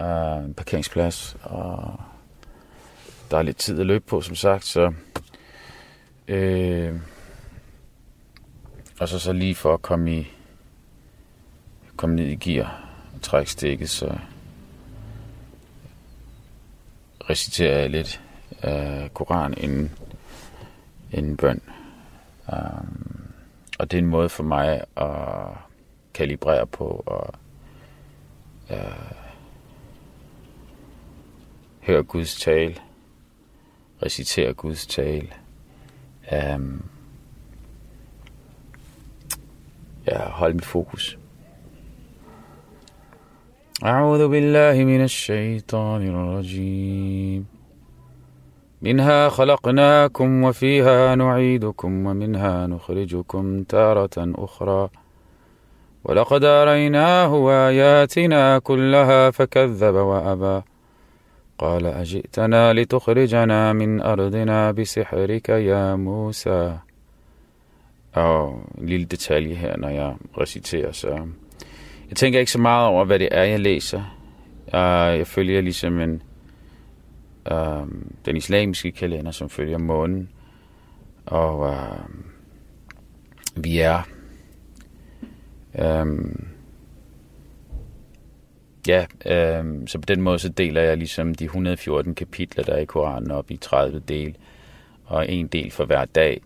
øh, 0.00 0.44
en 0.44 0.54
parkeringsplads, 0.54 1.36
og 1.42 2.00
der 3.30 3.38
er 3.38 3.42
lidt 3.42 3.56
tid 3.56 3.80
at 3.80 3.86
løbe 3.86 4.04
på, 4.04 4.20
som 4.20 4.34
sagt, 4.34 4.64
så 4.64 4.92
øh, 6.28 7.00
og 9.00 9.08
så 9.08 9.18
så 9.18 9.32
lige 9.32 9.54
for 9.54 9.74
at 9.74 9.82
komme 9.82 10.16
i 10.16 10.32
komme 11.96 12.16
ned 12.16 12.24
i 12.24 12.34
gear 12.34 12.88
og 13.14 13.22
trække 13.22 13.50
stikket, 13.50 13.90
så 13.90 14.18
reciterer 17.30 17.78
jeg 17.78 17.90
lidt 17.90 18.20
øh, 18.64 19.02
af 19.02 19.14
Koran 19.14 19.54
inden, 19.56 19.92
inden 21.12 21.36
bøn. 21.36 21.60
Um, 22.52 23.32
og 23.78 23.90
det 23.90 23.96
er 23.96 24.02
en 24.02 24.08
måde 24.08 24.28
for 24.28 24.42
mig 24.42 24.84
at 24.96 25.06
kalibrere 26.14 26.66
på 26.66 27.02
og 27.06 27.34
uh, 28.70 29.17
høre 31.88 32.04
Guds 32.04 32.36
tale, 32.40 32.74
recitere 34.02 34.54
Guds 34.54 34.86
tale. 34.86 35.28
Um, 36.32 36.82
ja, 40.06 40.30
holde 40.30 40.54
mit 40.54 40.64
fokus. 40.64 41.16
أعوذ 43.84 44.28
بالله 44.28 44.84
من 44.84 45.04
الشيطان 45.04 46.02
الرجيم 46.08 47.46
منها 48.82 49.28
خلقناكم 49.28 50.44
وفيها 50.44 51.14
نعيدكم 51.14 52.06
ومنها 52.06 52.66
نخرجكم 52.66 53.62
تارة 53.62 54.16
أخرى 54.18 54.88
ولقد 56.04 56.44
أريناه 56.44 57.50
آياتنا 57.50 58.58
كلها 58.58 59.30
فكذب 59.30 59.94
وأبى 59.94 60.62
قال 61.57 61.85
أجئتنا 61.85 62.73
لتخرجنا 62.73 63.73
من 63.73 64.01
أرضنا 64.01 64.71
بسحرك 64.71 65.49
يا 65.49 65.95
موسى 65.95 66.77
Og 68.13 68.69
en 68.77 68.87
lille 68.87 69.05
detalje 69.05 69.55
her, 69.55 69.77
når 69.77 69.89
jeg 69.89 70.15
reciterer, 70.37 70.91
så 70.91 71.27
Jeg 72.09 72.17
tænker 72.17 72.39
ikke 72.39 72.51
så 72.51 72.59
meget 72.59 72.87
over, 72.87 73.05
hvad 73.05 73.19
det 73.19 73.29
er, 73.31 73.43
jeg 73.43 73.59
læser. 73.59 74.17
Uh, 74.67 75.17
jeg 75.17 75.27
følger 75.27 75.61
ligesom 75.61 75.99
en, 75.99 76.21
uh, 77.51 77.87
den 78.25 78.37
islamiske 78.37 78.91
kalender, 78.91 79.31
som 79.31 79.49
følger 79.49 79.77
månen. 79.77 80.29
Og 81.25 81.59
uh, 81.59 81.97
vi 83.55 83.79
er... 83.79 84.01
Um, 86.01 86.47
ja, 88.88 89.06
øh, 89.26 89.64
så 89.86 89.98
på 89.98 90.06
den 90.08 90.20
måde 90.20 90.38
så 90.38 90.48
deler 90.48 90.82
jeg 90.82 90.96
ligesom 90.96 91.34
de 91.34 91.44
114 91.44 92.14
kapitler, 92.14 92.64
der 92.64 92.72
er 92.72 92.78
i 92.78 92.84
Koranen 92.84 93.30
op 93.30 93.50
i 93.50 93.56
30 93.56 93.98
del. 93.98 94.36
Og 95.04 95.30
en 95.30 95.46
del 95.46 95.70
for 95.70 95.84
hver 95.84 96.04
dag. 96.04 96.40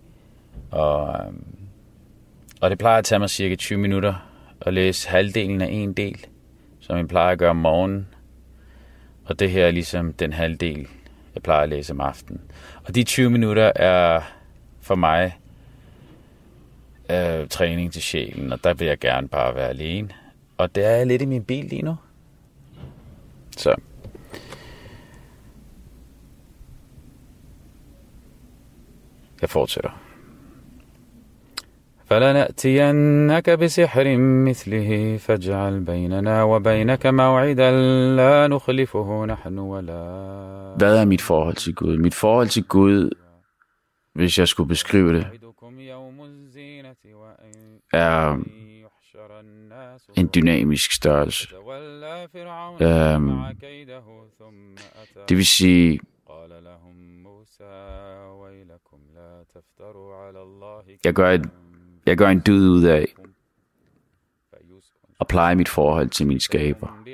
Og, 0.70 1.08
øh, 1.08 1.32
og 2.60 2.70
det 2.70 2.78
plejer 2.78 2.98
at 2.98 3.04
tage 3.04 3.18
mig 3.18 3.30
cirka 3.30 3.54
20 3.54 3.78
minutter 3.78 4.28
at 4.60 4.74
læse 4.74 5.08
halvdelen 5.08 5.60
af 5.60 5.68
en 5.70 5.92
del, 5.92 6.26
som 6.80 6.96
jeg 6.96 7.08
plejer 7.08 7.32
at 7.32 7.38
gøre 7.38 7.50
om 7.50 7.56
morgenen. 7.56 8.08
Og 9.24 9.38
det 9.38 9.50
her 9.50 9.66
er 9.66 9.70
ligesom 9.70 10.12
den 10.12 10.32
halvdel, 10.32 10.86
jeg 11.34 11.42
plejer 11.42 11.62
at 11.62 11.68
læse 11.68 11.92
om 11.92 12.00
aftenen. 12.00 12.40
Og 12.84 12.94
de 12.94 13.04
20 13.04 13.30
minutter 13.30 13.72
er 13.76 14.20
for 14.80 14.94
mig 14.94 15.36
øh, 17.10 17.48
træning 17.48 17.92
til 17.92 18.02
sjælen, 18.02 18.52
og 18.52 18.64
der 18.64 18.74
vil 18.74 18.86
jeg 18.86 18.98
gerne 18.98 19.28
bare 19.28 19.54
være 19.54 19.68
alene. 19.68 20.08
Og 20.56 20.74
det 20.74 20.84
er 20.84 20.90
jeg 20.90 21.06
lidt 21.06 21.22
i 21.22 21.24
min 21.24 21.44
bil 21.44 21.64
lige 21.64 21.82
nu. 21.82 21.96
Så. 23.57 23.75
Jeg 29.41 29.49
fortsætter. 29.49 29.91
فلنأتينك 32.09 33.49
بسحر 33.49 34.17
مثله 34.17 35.17
فاجعل 35.17 35.79
بيننا 35.79 36.43
وبينك 36.43 37.05
موعدا 37.05 37.71
لا 38.15 38.47
نخلفه 38.47 39.25
نحن 39.25 39.57
ولا 39.57 40.75
Hvad 40.77 40.97
er 40.97 41.05
mit 41.05 41.21
forhold 41.21 41.55
til 41.55 41.75
Gud? 41.75 41.97
Mit 41.97 42.13
forhold 42.13 42.47
til 42.47 42.63
Gud, 42.63 43.09
hvis 44.13 44.39
jeg 44.39 44.47
skulle 44.47 44.67
beskrive 44.67 45.13
det, 45.13 45.27
er 47.93 48.37
en 50.17 50.29
dynamisk 50.35 50.91
størrelse. 50.91 51.47
Um, 53.16 53.44
det 55.28 55.36
vil 55.36 55.46
sige, 55.46 56.00
jeg 61.04 61.14
gør 61.14 61.30
et 61.30 61.50
jeg 62.06 62.16
gør 62.16 62.28
en 62.28 62.42
dyd 62.46 62.68
ud 62.68 62.84
af 62.84 63.14
at 65.20 65.26
pleje 65.28 65.54
mit 65.54 65.68
forhold 65.68 66.08
til 66.08 66.26
min 66.26 66.40
skaber 66.40 67.04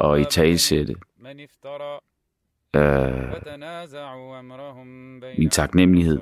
og 0.00 0.20
i 0.20 0.24
talsætte 0.24 0.94
øh, 2.76 3.32
min 5.38 5.50
taknemmelighed. 5.50 6.20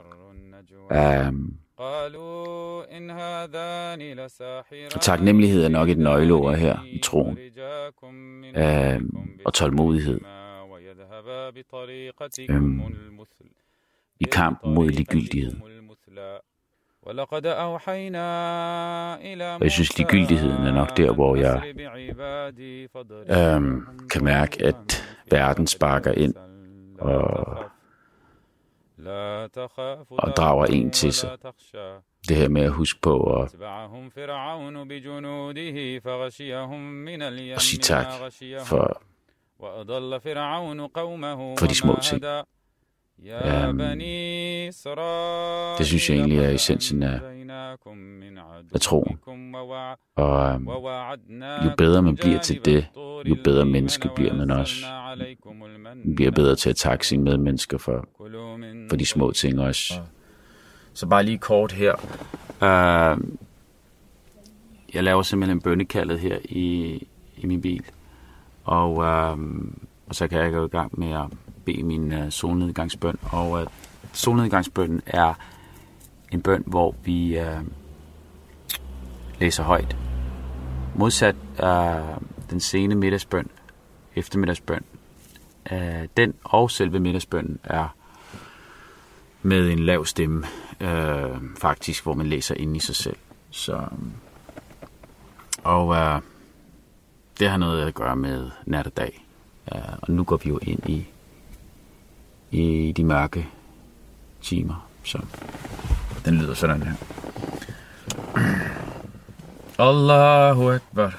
Um, 1.28 1.58
og 1.58 1.69
taknemmelighed 5.00 5.64
er 5.64 5.68
nok 5.68 5.88
et 5.88 5.98
nøgleord 5.98 6.56
her 6.56 6.78
i 6.86 6.98
troen. 6.98 7.38
Um, 8.56 9.28
og 9.44 9.54
tålmodighed. 9.54 10.20
Um, 12.50 12.82
I 14.20 14.24
kampen 14.24 14.74
mod 14.74 14.88
ligegyldighed. 14.88 15.56
Og 19.56 19.62
jeg 19.62 19.70
synes, 19.70 19.98
ligegyldigheden 19.98 20.66
er 20.66 20.72
nok 20.72 20.96
der, 20.96 21.12
hvor 21.12 21.36
jeg 21.36 21.62
øhm, 23.56 23.82
kan 24.10 24.24
mærke, 24.24 24.64
at 24.64 25.16
verden 25.30 25.66
sparker 25.66 26.12
ind 26.12 26.34
og, 26.98 27.58
og 30.18 30.36
drager 30.36 30.66
en 30.66 30.90
til 30.90 31.12
sig. 31.12 31.30
Det 32.28 32.36
her 32.36 32.48
med 32.48 32.62
at 32.62 32.70
huske 32.72 33.00
på 33.00 33.40
at, 33.42 33.48
at 37.54 37.60
sige 37.62 37.80
tak 37.80 38.06
for, 38.66 39.02
for 41.58 41.66
de 41.66 41.74
små 41.74 41.96
ting. 42.02 42.22
Um, 43.20 43.78
det 45.78 45.86
synes 45.86 46.10
jeg 46.10 46.16
egentlig 46.16 46.38
er 46.38 46.50
essensen 46.50 47.02
af, 47.02 47.20
af 48.74 48.80
troen. 48.80 49.18
Og 50.16 50.54
um, 50.54 50.68
jo 51.64 51.70
bedre 51.76 52.02
man 52.02 52.16
bliver 52.16 52.38
til 52.38 52.64
det, 52.64 52.86
jo 53.26 53.36
bedre 53.44 53.64
menneske 53.64 54.10
bliver 54.14 54.34
man 54.34 54.50
også. 54.50 54.86
Man 56.04 56.14
bliver 56.14 56.30
bedre 56.30 56.56
til 56.56 56.70
at 56.70 56.76
takke 56.76 57.06
sine 57.06 57.22
medmennesker 57.22 57.78
for, 57.78 58.08
for 58.88 58.96
de 58.96 59.06
små 59.06 59.32
ting 59.32 59.60
også. 59.60 60.00
Så 60.94 61.06
bare 61.06 61.22
lige 61.22 61.38
kort 61.38 61.72
her. 61.72 61.94
Uh, 62.56 63.18
jeg 64.94 65.04
laver 65.04 65.22
simpelthen 65.22 65.56
en 65.56 65.62
bønnekaldet 65.62 66.18
her 66.20 66.38
i, 66.44 66.94
i 67.36 67.46
min 67.46 67.60
bil. 67.60 67.84
Og, 68.64 68.92
uh, 68.92 69.38
og 70.06 70.14
så 70.14 70.28
kan 70.28 70.38
jeg 70.38 70.52
gå 70.52 70.64
i 70.64 70.68
gang 70.68 71.00
med 71.00 71.12
at 71.12 71.26
bede 71.64 71.82
min 71.82 72.12
uh, 72.12 72.30
solnedgangsbøn. 72.30 73.18
Og 73.22 73.60
øh, 73.60 73.66
uh, 73.66 73.70
solnedgangsbønnen 74.12 75.02
er 75.06 75.34
en 76.32 76.42
bøn, 76.42 76.64
hvor 76.66 76.94
vi 77.04 77.40
uh, 77.40 77.66
læser 79.40 79.62
højt. 79.62 79.96
Modsat 80.94 81.36
uh, 81.62 82.22
den 82.50 82.60
sene 82.60 82.94
middagsbøn, 82.94 83.50
eftermiddagsbøn, 84.16 84.84
uh, 85.72 85.78
den 86.16 86.34
og 86.44 86.70
selve 86.70 87.00
middagsbønnen 87.00 87.58
er 87.64 87.94
med 89.42 89.70
en 89.70 89.78
lav 89.78 90.04
stemme, 90.04 90.46
uh, 90.80 91.40
faktisk, 91.58 92.02
hvor 92.02 92.14
man 92.14 92.26
læser 92.26 92.54
ind 92.54 92.76
i 92.76 92.80
sig 92.80 92.96
selv. 92.96 93.16
Så, 93.50 93.86
og 95.64 95.86
uh, 95.88 96.22
det 97.38 97.48
har 97.48 97.56
noget 97.56 97.86
at 97.86 97.94
gøre 97.94 98.16
med 98.16 98.50
nat 98.66 98.86
og 98.86 98.96
dag. 98.96 99.26
Uh, 99.74 99.92
og 100.02 100.12
nu 100.12 100.24
går 100.24 100.36
vi 100.36 100.48
jo 100.48 100.58
ind 100.62 100.88
i 100.88 101.06
i 102.50 102.92
de 102.96 103.04
mørke 103.04 103.48
timer. 104.42 104.88
Så 105.04 105.18
den 106.24 106.34
lyder 106.34 106.54
sådan 106.54 106.82
her. 106.82 106.94
Allahu 109.78 110.70
Akbar. 110.70 111.18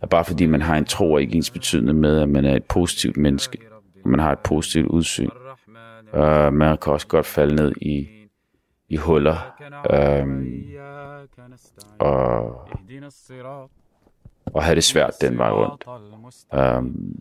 Og 0.00 0.08
bare 0.08 0.24
fordi 0.24 0.46
man 0.46 0.62
har 0.62 0.76
en 0.76 0.84
tro, 0.84 1.14
er 1.14 1.18
ikke 1.18 1.34
ens 1.36 1.50
betydende 1.50 1.92
med, 1.92 2.20
at 2.20 2.28
man 2.28 2.44
er 2.44 2.56
et 2.56 2.64
positivt 2.64 3.16
menneske. 3.16 3.58
Og 4.04 4.10
man 4.10 4.20
har 4.20 4.32
et 4.32 4.38
positivt 4.38 4.86
udsyn. 4.86 5.28
Og 6.12 6.54
man 6.54 6.78
kan 6.82 6.92
også 6.92 7.06
godt 7.06 7.26
falde 7.26 7.54
ned 7.54 7.72
i, 7.80 8.08
i 8.88 8.96
huller. 8.96 9.54
Um, 10.22 10.46
og 11.98 12.68
og 14.54 14.62
have 14.62 14.74
det 14.74 14.84
svært 14.84 15.14
den 15.20 15.38
vej 15.38 15.50
rundt. 15.50 15.84
Um, 16.52 17.14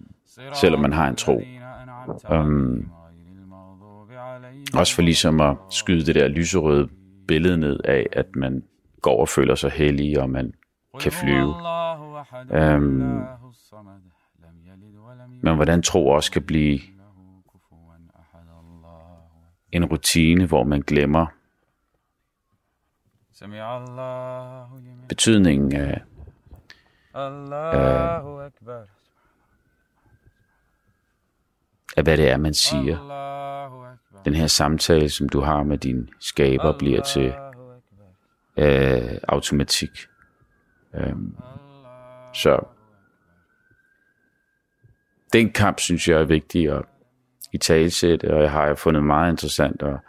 selvom 0.54 0.82
man 0.82 0.94
har 0.94 1.10
en 1.10 1.16
tro. 1.16 1.42
Um, 2.30 2.92
også 4.74 4.96
for 4.96 5.02
ligesom 5.02 5.42
at 5.42 5.58
skyde 5.70 6.06
det 6.06 6.16
der 6.16 6.28
lyserøde 6.28 6.90
billede 7.28 7.58
ned 7.58 7.80
af, 7.84 8.08
at 8.12 8.36
man 8.36 8.64
går 9.02 9.20
og 9.20 9.30
føler 9.30 9.56
sig 9.56 9.72
hellig, 9.72 10.20
og 10.20 10.30
man 10.30 10.54
kan 11.00 11.12
flyve. 11.12 11.56
Um, 12.50 13.24
men 15.42 15.56
hvordan 15.56 15.82
tro 15.82 16.08
også 16.08 16.32
kan 16.32 16.44
blive 16.44 16.80
en 19.72 19.86
rutine, 19.86 20.46
hvor 20.46 20.64
man 20.64 20.82
glemmer 20.82 21.26
betydningen 25.10 25.76
af 25.76 26.02
Allahu 27.18 28.40
Akbar. 28.40 28.86
af 31.98 32.04
hvad 32.04 32.18
det 32.18 32.30
er, 32.30 32.38
man 32.38 32.54
siger. 32.54 32.98
Den 34.26 34.34
her 34.34 34.48
samtale, 34.48 35.10
som 35.10 35.30
du 35.30 35.42
har 35.42 35.64
med 35.64 35.78
din 35.78 36.10
skaber, 36.20 36.78
bliver 36.78 37.02
til 37.02 37.34
øh, 38.58 39.18
automatik. 39.28 40.08
Øhm, 40.96 41.36
så 42.34 42.60
den 45.34 45.52
kamp, 45.52 45.80
synes 45.80 46.08
jeg 46.08 46.20
er 46.20 46.26
vigtig 46.26 46.70
at 46.70 46.86
i 47.54 47.58
talsætte, 47.58 48.34
og 48.34 48.42
jeg 48.42 48.52
har 48.52 48.66
jeg 48.66 48.78
fundet 48.78 49.04
meget 49.04 49.32
interessant 49.32 49.82
at 49.82 50.00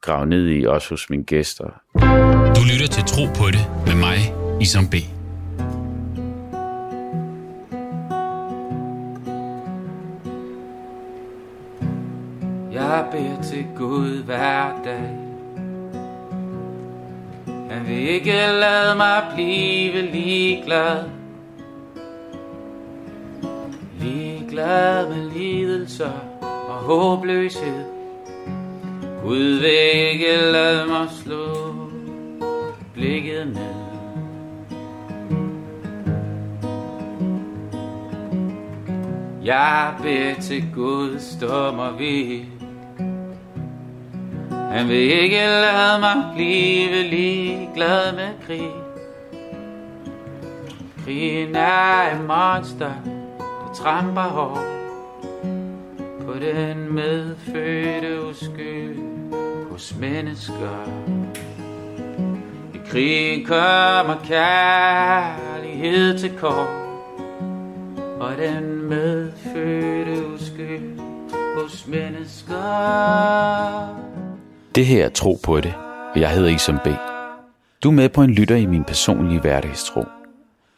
grave 0.00 0.26
ned 0.26 0.48
i, 0.48 0.64
også 0.64 0.90
hos 0.90 1.10
mine 1.10 1.24
gæster. 1.24 1.64
Du 2.56 2.60
lytter 2.72 2.88
til 2.90 3.04
Tro 3.04 3.24
på 3.26 3.46
det 3.50 3.86
med 3.86 3.96
mig, 4.00 4.18
Isam 4.62 4.84
B. 4.90 5.13
Jeg 13.04 13.12
beder 13.12 13.42
til 13.42 13.66
Gud 13.76 14.22
hver 14.22 14.82
dag. 14.84 15.16
Han 17.70 17.86
vil 17.86 18.08
ikke 18.08 18.32
lade 18.32 18.96
mig 18.96 19.22
blive 19.34 20.02
ligeglad. 20.02 21.04
Ligeglad 24.00 25.08
med 25.08 25.30
lidelser 25.30 26.12
og 26.40 26.74
håbløshed. 26.74 27.84
Gud 29.22 29.58
vil 29.60 30.12
ikke 30.12 30.36
lade 30.52 30.86
mig 30.86 31.08
slå 31.24 31.74
blikket 32.94 33.46
ned. 33.46 33.84
Jeg 39.44 39.94
beder 40.02 40.34
til 40.40 40.64
Gud, 40.74 41.18
stå 41.18 41.72
mig 41.72 41.98
ved 41.98 42.53
han 44.74 44.88
vil 44.88 44.96
ikke 44.96 45.36
lade 45.36 46.00
mig 46.00 46.30
blive 46.34 47.02
ligeglad 47.02 48.12
med 48.12 48.28
krig. 48.46 48.70
Krigen 51.04 51.56
er 51.56 52.16
en 52.16 52.26
monster, 52.26 52.92
der 53.38 53.72
tramper 53.74 54.20
hårdt 54.20 54.60
På 56.26 56.32
den 56.32 56.94
medfødte 56.94 58.28
uskyld 58.28 58.98
hos 59.70 59.96
mennesker. 60.00 60.88
I 62.74 62.78
krigen 62.90 63.46
kommer 63.46 64.16
kærlighed 64.24 66.18
til 66.18 66.38
kort 66.38 66.68
Og 68.20 68.32
den 68.38 68.88
medfødte 68.88 70.26
uskyld 70.34 70.98
hos 71.56 71.86
mennesker. 71.86 72.64
Det 74.74 74.86
her 74.86 75.04
er 75.04 75.08
Tro 75.08 75.38
på 75.44 75.60
det, 75.60 75.74
og 76.14 76.20
jeg 76.20 76.30
hedder 76.30 76.48
Isam 76.48 76.78
B. 76.84 76.86
Du 77.82 77.88
er 77.88 77.92
med 77.92 78.08
på 78.08 78.22
en 78.22 78.30
lytter 78.30 78.56
i 78.56 78.66
min 78.66 78.84
personlige 78.84 79.40
hverdagstro. 79.40 80.04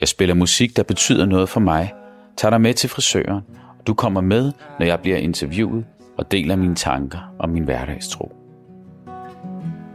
Jeg 0.01 0.09
spiller 0.09 0.35
musik, 0.35 0.77
der 0.77 0.83
betyder 0.83 1.27
noget 1.27 1.49
for 1.49 1.61
mig, 1.61 1.95
tager 2.37 2.51
dig 2.51 2.61
med 2.61 2.75
til 2.75 2.91
frisøren, 2.91 3.43
og 3.79 3.87
du 3.87 3.95
kommer 3.95 4.21
med, 4.21 4.53
når 4.79 4.87
jeg 4.87 5.01
bliver 5.01 5.17
interviewet 5.17 5.85
og 6.19 6.31
deler 6.31 6.57
mine 6.57 6.75
tanker 6.75 7.19
om 7.39 7.51
min 7.51 7.65
hverdagstro. 7.65 8.33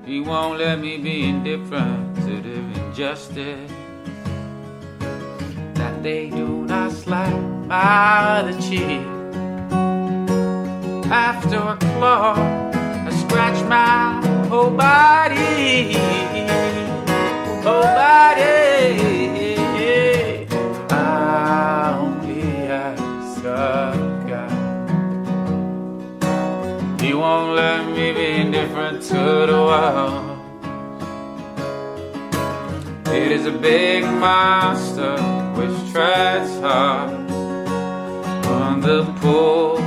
He 0.08 0.22
won't 0.22 0.58
let 0.58 0.80
me 0.80 1.04
be 1.04 1.16
indifferent 1.18 2.16
to 2.16 2.36
the 2.44 2.60
injustice 2.76 3.74
that 5.76 6.04
they 6.04 6.32
do 6.32 6.48
not 6.48 6.92
slap 6.92 7.34
by 7.70 8.52
the 8.52 8.62
cheek 8.62 9.02
after 11.12 11.60
a 11.60 11.78
claw 11.80 12.61
my 13.72 14.20
whole 14.50 14.70
body, 14.70 15.94
whole 17.64 17.90
body. 18.04 19.56
I 20.90 21.96
only 22.02 22.68
God. 23.42 24.52
He 27.00 27.14
won't 27.14 27.56
let 27.56 27.86
me 27.96 28.12
be 28.12 28.28
indifferent 28.44 29.02
to 29.04 29.22
the 29.52 29.62
world. 29.70 30.40
It 33.08 33.32
is 33.32 33.46
a 33.46 33.52
big 33.52 34.04
monster 34.04 35.16
which 35.56 35.78
treads 35.94 36.60
hard 36.60 37.10
on 38.58 38.82
the 38.82 39.06
poor 39.22 39.81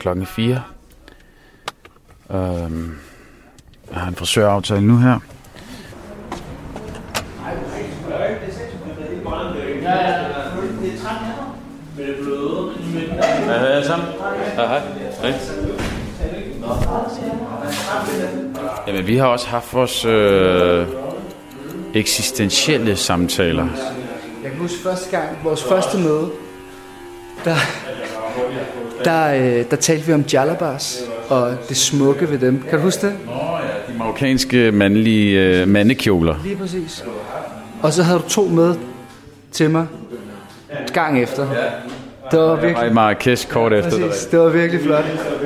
Klokken 0.00 0.22
er 0.22 0.26
fire. 0.26 0.62
Øhm, 2.30 2.96
jeg 3.92 4.00
har 4.00 4.08
en 4.08 4.14
frisøraftale 4.14 4.80
nu 4.80 4.96
her. 4.96 5.18
Hej 13.44 13.66
alle 13.66 13.86
sammen. 13.86 14.08
Hej, 14.56 14.66
hej. 14.66 14.80
Hej. 15.22 15.34
Jamen, 18.86 19.06
vi 19.06 19.16
har 19.16 19.26
også 19.26 19.46
haft 19.46 19.74
vores 19.74 20.04
øh, 20.04 20.86
eksistentielle 21.94 22.96
samtaler. 22.96 23.66
Jeg 24.42 24.50
kan 24.50 24.60
huske 24.60 24.78
første 24.82 25.16
gang, 25.16 25.38
vores 25.44 25.64
første 25.64 25.98
møde, 25.98 26.30
der, 27.44 27.54
der, 29.04 29.34
øh, 29.34 29.64
der 29.70 29.76
talte 29.76 30.06
vi 30.06 30.12
om 30.12 30.20
jalabas 30.32 31.00
og 31.28 31.52
det 31.68 31.76
smukke 31.76 32.30
ved 32.30 32.38
dem. 32.38 32.64
Kan 32.70 32.78
du 32.78 32.84
huske 32.84 33.06
det? 33.06 33.14
De 33.92 33.98
marokkanske 33.98 34.72
mandlige 34.72 35.40
øh, 35.40 35.68
mandekjoler. 35.68 36.34
Lige 36.44 36.56
præcis. 36.56 37.04
Og 37.82 37.92
så 37.92 38.02
havde 38.02 38.18
du 38.18 38.28
to 38.28 38.42
med 38.44 38.74
til 39.52 39.70
mig 39.70 39.86
gang 40.92 41.22
efter. 41.22 41.46
Det 42.30 42.38
var 42.38 42.44
Jeg 42.46 42.56
var 42.56 42.62
i 42.62 42.66
virkelig, 42.66 42.94
Marrakesh 42.94 43.48
kort 43.48 43.72
efter. 43.72 43.90
det. 43.90 44.06
præcis, 44.08 44.24
det 44.26 44.38
var 44.38 44.48
virkelig 44.48 44.82
flot. 44.84 45.04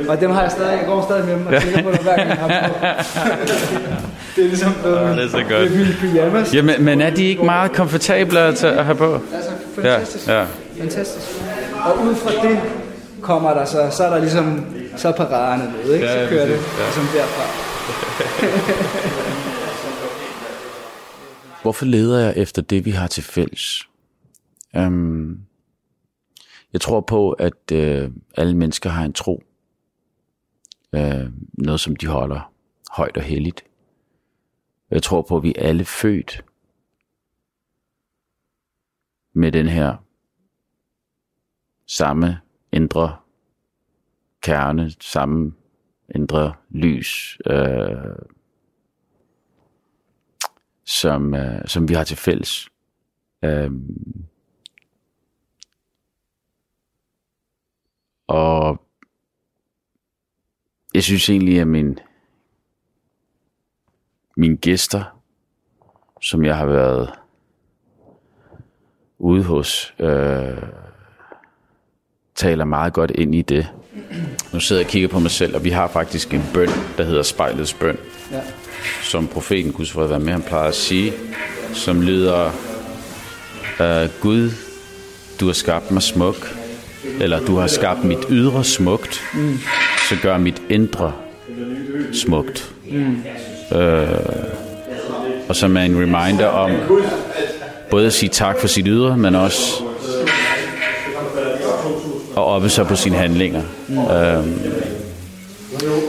Og 0.09 0.21
dem 0.21 0.31
har 0.31 0.43
jeg 0.43 0.51
stadig, 0.51 0.71
jeg 0.79 0.87
går 0.87 1.03
stadig 1.03 1.25
med 1.25 1.35
dem 1.35 1.47
og 1.47 1.63
tænker 1.63 1.83
på 1.83 1.91
det 1.91 2.01
hver 2.01 2.17
gang 2.17 2.29
jeg 2.29 2.37
har 2.37 2.49
dem. 2.49 2.71
Det 4.37 4.45
er 4.45 4.49
ligesom 4.49 4.73
blevet 4.83 4.97
Ja, 5.01 5.07
min, 5.09 5.19
det 5.19 5.25
er 5.25 5.29
så 5.29 5.37
det 5.37 5.45
er 5.45 5.59
godt. 5.59 5.71
mine 5.77 5.97
pyjamas. 6.01 6.55
Jamen, 6.55 6.75
men 6.85 7.01
er 7.01 7.11
de 7.11 7.25
ikke 7.25 7.45
meget 7.45 7.73
komfortable 7.73 8.41
at, 8.41 8.65
at 8.65 8.85
have 8.85 8.97
på? 8.97 9.13
Altså, 9.35 9.51
Ja, 9.83 9.83
fantastisk. 9.97 10.29
ja. 10.29 10.45
Fantastisk. 10.81 11.41
Og 11.85 11.99
ud 12.07 12.15
fra 12.15 12.49
det 12.49 12.61
kommer 13.23 13.55
der 13.55 13.65
så, 13.65 13.91
så 13.91 14.05
er 14.05 14.11
der 14.11 14.19
ligesom, 14.19 14.75
så 14.97 15.09
er 15.09 15.13
paraderne 15.13 15.73
med, 15.73 15.95
ikke? 15.95 16.09
Så 16.09 16.27
kører 16.29 16.47
det 16.47 16.59
ligesom 16.59 17.05
derfra. 17.15 17.47
Hvorfor 21.63 21.85
leder 21.85 22.21
jeg 22.21 22.37
efter 22.37 22.63
det, 22.63 22.85
vi 22.85 22.91
har 22.91 23.07
til 23.07 23.23
fælles? 23.23 23.89
Um, 24.79 25.41
jeg 26.73 26.81
tror 26.81 27.01
på, 27.01 27.33
at 27.33 27.73
uh, 27.73 28.13
alle 28.37 28.57
mennesker 28.57 28.91
har 28.91 29.05
en 29.05 29.13
tro. 29.13 29.43
Uh, 30.93 31.01
noget, 31.53 31.81
som 31.81 31.97
de 31.97 32.07
holder 32.07 32.53
højt 32.91 33.17
og 33.17 33.23
helligt. 33.23 33.65
Jeg 34.91 35.03
tror 35.03 35.23
på, 35.23 35.37
at 35.37 35.43
vi 35.43 35.55
er 35.59 35.69
alle 35.69 35.85
født 35.85 36.45
med 39.35 39.53
den 39.53 39.69
her 39.69 39.97
samme 41.97 42.41
indre 42.73 43.17
kerne, 44.43 44.91
samme 45.01 45.55
indre 46.15 46.55
lys, 46.71 47.39
øh, 47.47 48.17
som, 50.85 51.35
øh, 51.35 51.69
som 51.69 51.89
vi 51.89 51.95
har 51.95 52.05
til 52.05 52.17
fælles. 52.17 52.69
Øh, 53.45 53.71
og 58.27 58.87
jeg 60.95 61.03
synes 61.03 61.29
egentlig, 61.29 61.61
at 61.61 61.67
min, 61.67 61.99
mine 64.37 64.57
gæster, 64.57 65.21
som 66.21 66.45
jeg 66.45 66.57
har 66.57 66.67
været 66.67 67.19
ude 69.19 69.45
hos, 69.45 69.95
øh, 69.99 70.94
taler 72.37 72.65
meget 72.65 72.93
godt 72.93 73.11
ind 73.15 73.35
i 73.35 73.43
det. 73.43 73.67
Nu 74.53 74.61
sidder 74.61 74.81
jeg 74.83 74.87
og 74.87 74.91
kigger 74.91 75.09
på 75.09 75.19
mig 75.19 75.31
selv, 75.31 75.57
og 75.57 75.65
vi 75.65 75.71
har 75.71 75.89
faktisk 75.89 76.35
en 76.35 76.45
bøn, 76.55 76.69
der 76.99 77.05
hedder 77.05 77.23
spejlets 77.23 77.73
bøn 77.75 77.97
Ja. 78.33 78.41
som 79.03 79.27
profeten 79.29 79.73
Guds 79.73 79.93
fred 79.93 80.07
være 80.09 80.21
med, 80.21 80.33
han 80.33 80.43
plejer 80.43 80.69
at 80.69 80.75
sige, 80.75 81.13
som 81.73 82.03
lyder, 82.03 82.51
øh, 83.81 84.09
Gud, 84.21 84.51
du 85.41 85.47
har 85.47 85.53
skabt 85.53 85.91
mig 85.91 86.03
smuk, 86.03 86.55
eller 87.21 87.41
du 87.41 87.57
har 87.57 87.67
skabt 87.67 88.05
mit 88.05 88.19
ydre 88.31 88.65
smukt, 88.65 89.21
mm. 89.35 89.59
så 90.09 90.17
gør 90.23 90.39
mit 90.39 90.63
indre 90.71 91.13
smukt. 92.13 92.75
Mm. 92.91 93.23
Øh, 93.79 94.09
og 95.49 95.57
som 95.57 95.77
er 95.77 95.81
en 95.83 95.97
reminder 95.97 96.47
om 96.47 96.71
både 97.91 98.07
at 98.07 98.13
sige 98.13 98.31
tak 98.31 98.61
for 98.61 98.67
sit 98.69 98.87
ydre, 98.89 99.17
men 99.17 99.35
også 99.35 99.83
at 102.37 102.43
oppe 102.43 102.69
sig 102.69 102.87
på 102.87 102.97
sine 102.97 103.17
handlinger. 103.17 103.63
Mm. 103.89 103.97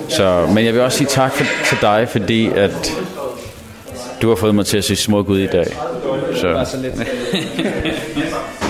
Så, 0.09 0.47
men 0.53 0.65
jeg 0.65 0.73
vil 0.73 0.81
også 0.81 0.97
sige 0.97 1.07
tak 1.07 1.33
for, 1.33 1.45
til 1.69 1.77
dig, 1.81 2.07
fordi 2.09 2.47
at 2.47 2.91
du 4.21 4.29
har 4.29 4.35
fået 4.35 4.55
mig 4.55 4.65
til 4.65 4.77
at 4.77 4.83
se 4.83 4.95
smuk 4.95 5.29
ud 5.29 5.39
i 5.39 5.47
dag. 5.47 5.67
Så, 6.35 6.65
Så 6.71 6.77
lidt. 6.77 6.95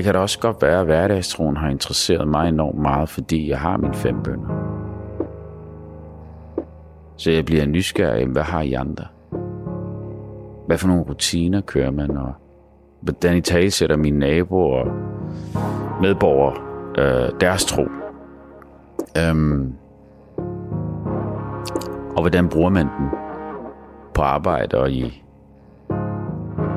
det 0.00 0.04
kan 0.04 0.14
da 0.14 0.20
også 0.20 0.38
godt 0.38 0.62
være, 0.62 0.80
at 0.80 0.86
hverdagstroen 0.86 1.56
har 1.56 1.68
interesseret 1.68 2.28
mig 2.28 2.48
enormt 2.48 2.78
meget, 2.78 3.08
fordi 3.08 3.48
jeg 3.48 3.58
har 3.58 3.76
mine 3.76 3.94
fem 3.94 4.22
bønder. 4.22 4.48
Så 7.16 7.30
jeg 7.30 7.44
bliver 7.44 7.66
nysgerrig, 7.66 8.26
hvad 8.26 8.42
har 8.42 8.60
I 8.60 8.72
andre? 8.72 9.04
Hvad 10.66 10.78
for 10.78 10.88
nogle 10.88 11.02
rutiner 11.02 11.60
kører 11.60 11.90
man, 11.90 12.10
og 12.16 12.32
hvordan 13.00 13.36
i 13.36 13.40
tale 13.40 13.70
sætter 13.70 13.96
mine 13.96 14.18
naboer 14.18 14.84
og 14.84 14.92
medborgere 16.02 16.56
øh, 16.98 17.40
deres 17.40 17.64
tro? 17.64 17.82
Øhm, 19.18 19.74
og 22.16 22.20
hvordan 22.20 22.48
bruger 22.48 22.70
man 22.70 22.86
den 22.86 23.08
på 24.14 24.22
arbejde 24.22 24.78
og 24.78 24.90
i 24.90 25.22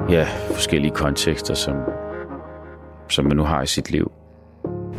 ja, 0.10 0.26
forskellige 0.52 0.92
kontekster, 0.92 1.54
som, 1.54 1.76
som 3.14 3.26
man 3.26 3.38
nu 3.38 3.44
har 3.44 3.62
i 3.62 3.68
sit 3.68 3.90
liv. 3.92 4.12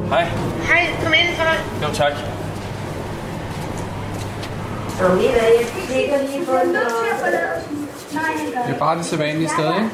Hej. 0.08 0.24
Hej, 0.70 0.82
kom 1.02 1.12
ind 1.20 1.30
så. 1.36 1.42
Jo, 1.82 1.88
tak. 1.94 2.12
Nå, 5.00 5.08
ved 5.08 5.24
I 5.24 5.32
hvad, 5.36 5.50
jeg 5.58 5.66
klikker 5.88 6.18
lige 6.18 6.44
på 6.46 6.52
den. 6.64 6.74
Det 8.66 8.74
er 8.74 8.78
bare 8.78 8.96
det 8.98 9.04
sædvanlige 9.04 9.48
sted, 9.48 9.74
ikke? 9.74 9.90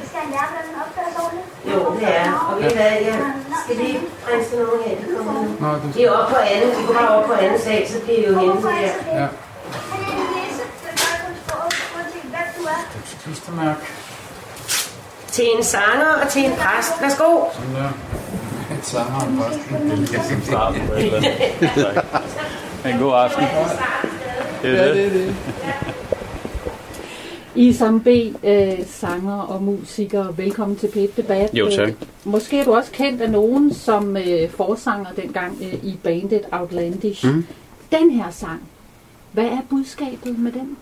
Jo, 1.73 1.95
det 2.01 2.09
er. 2.17 2.33
Og 2.51 2.63
ved 2.63 2.71
hvad, 2.71 2.93
jeg 3.09 3.19
skal 3.65 3.77
lige 3.77 3.99
rense 4.29 4.57
nogen 4.57 4.81
her. 4.87 4.97
De 4.97 5.17
kommer 5.17 5.33
nu. 5.33 5.93
De 5.95 6.05
er 6.05 6.11
oppe 6.11 6.35
på 6.35 6.41
anden, 6.41 6.71
de 6.71 6.87
går 6.87 6.95
bare 6.95 7.09
op 7.09 7.25
på 7.27 7.33
anden 7.33 7.61
sal, 7.61 7.89
så 7.89 8.01
bliver 8.05 8.19
I 8.19 8.27
jo 8.27 8.39
hentet 8.41 8.73
her. 8.73 8.93
ja. 9.21 9.27
Klistermærk. 13.25 13.77
Til 15.29 15.45
en 15.57 15.65
sanger 15.65 16.13
og 16.23 16.29
til 16.29 16.45
en 16.45 16.53
præst. 16.57 17.03
Værsgo. 17.03 17.45
Sådan 17.53 17.75
der. 17.75 17.91
Et 18.91 18.95
sanger 18.95 19.27
om 19.27 19.37
posten. 19.37 19.77
En 22.93 22.99
god 22.99 23.13
aften. 23.15 23.45
Det 24.63 24.81
er 24.81 24.95
det. 24.95 25.13
det. 25.13 25.35
Isam 27.55 28.01
B., 28.01 28.07
øh, 28.45 28.73
sanger 28.87 29.39
og 29.39 29.63
musiker. 29.63 30.33
Velkommen 30.37 30.77
til 30.77 30.89
Pet 30.89 31.17
Debat. 31.17 31.51
Jo, 31.55 31.71
tak. 31.71 31.89
Øh, 31.89 31.95
Måske 32.25 32.61
er 32.61 32.65
du 32.65 32.75
også 32.75 32.91
kendt 32.93 33.23
af 33.23 33.31
nogen 33.31 33.75
som 33.75 34.17
øh, 34.17 34.51
forsanger 34.57 35.11
dengang 35.17 35.59
øh, 35.63 35.75
i 35.75 35.99
bandet 36.05 36.43
Outlandish. 36.53 37.27
Mm. 37.27 37.45
Den 37.93 38.11
her 38.11 38.31
sang, 38.31 38.63
hvad 39.33 39.45
er 39.45 39.61
budskabet 39.71 40.39
med 40.39 40.53
den? 40.53 40.77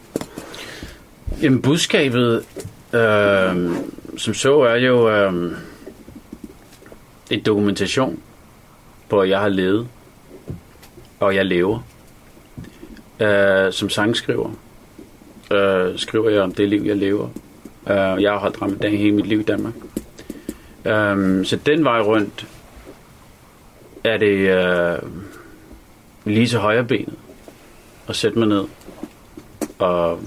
Jamen 1.42 1.62
budskabet, 1.62 2.44
øh, 2.92 3.70
som 4.16 4.34
så 4.34 4.60
er 4.60 4.76
jo 4.76 5.10
øh, 5.10 5.52
en 7.30 7.42
dokumentation 7.42 8.22
på, 9.08 9.20
at 9.20 9.28
jeg 9.28 9.40
har 9.40 9.48
levet, 9.48 9.88
og 11.20 11.34
jeg 11.34 11.46
lever. 11.46 11.80
Øh, 13.20 13.72
som 13.72 13.90
sangskriver 13.90 14.50
øh, 15.52 15.98
skriver 15.98 16.30
jeg 16.30 16.42
om 16.42 16.52
det 16.52 16.68
liv, 16.68 16.82
jeg 16.82 16.96
lever. 16.96 17.28
Øh, 17.88 18.22
jeg 18.22 18.32
har 18.32 18.38
holdt 18.38 18.62
ramadan 18.62 18.92
hele 18.92 19.12
mit 19.12 19.26
liv 19.26 19.40
i 19.40 19.42
Danmark. 19.42 19.74
Øh, 20.84 21.46
så 21.46 21.58
den 21.66 21.84
vej 21.84 22.00
rundt 22.00 22.46
er 24.04 24.16
det 24.16 24.36
øh, 24.36 25.10
lige 26.24 26.46
til 26.46 26.58
højre 26.58 26.84
benet 26.84 27.14
og 28.06 28.16
sætte 28.16 28.38
mig 28.38 28.48
ned 28.48 28.64
og, 29.78 30.20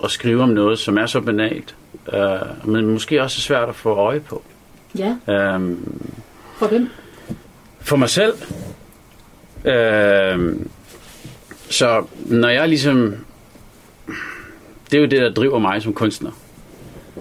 og 0.00 0.10
skrive 0.10 0.42
om 0.42 0.48
noget, 0.48 0.78
som 0.78 0.98
er 0.98 1.06
så 1.06 1.20
banalt, 1.20 1.76
øh, 2.12 2.68
men 2.68 2.86
måske 2.86 3.22
også 3.22 3.40
svært 3.40 3.68
at 3.68 3.74
få 3.74 3.94
øje 3.94 4.20
på. 4.20 4.42
Ja, 4.98 5.16
Øh, 5.28 5.76
for 6.58 6.66
hvem? 6.68 6.88
for 7.80 7.96
mig 7.96 8.08
selv. 8.10 8.32
Øh, 9.64 10.56
så 11.70 12.04
når 12.26 12.48
jeg 12.48 12.68
ligesom... 12.68 13.14
Det 14.90 14.96
er 14.96 15.00
jo 15.00 15.06
det, 15.06 15.20
der 15.20 15.30
driver 15.32 15.58
mig 15.58 15.82
som 15.82 15.92
kunstner. 15.94 16.30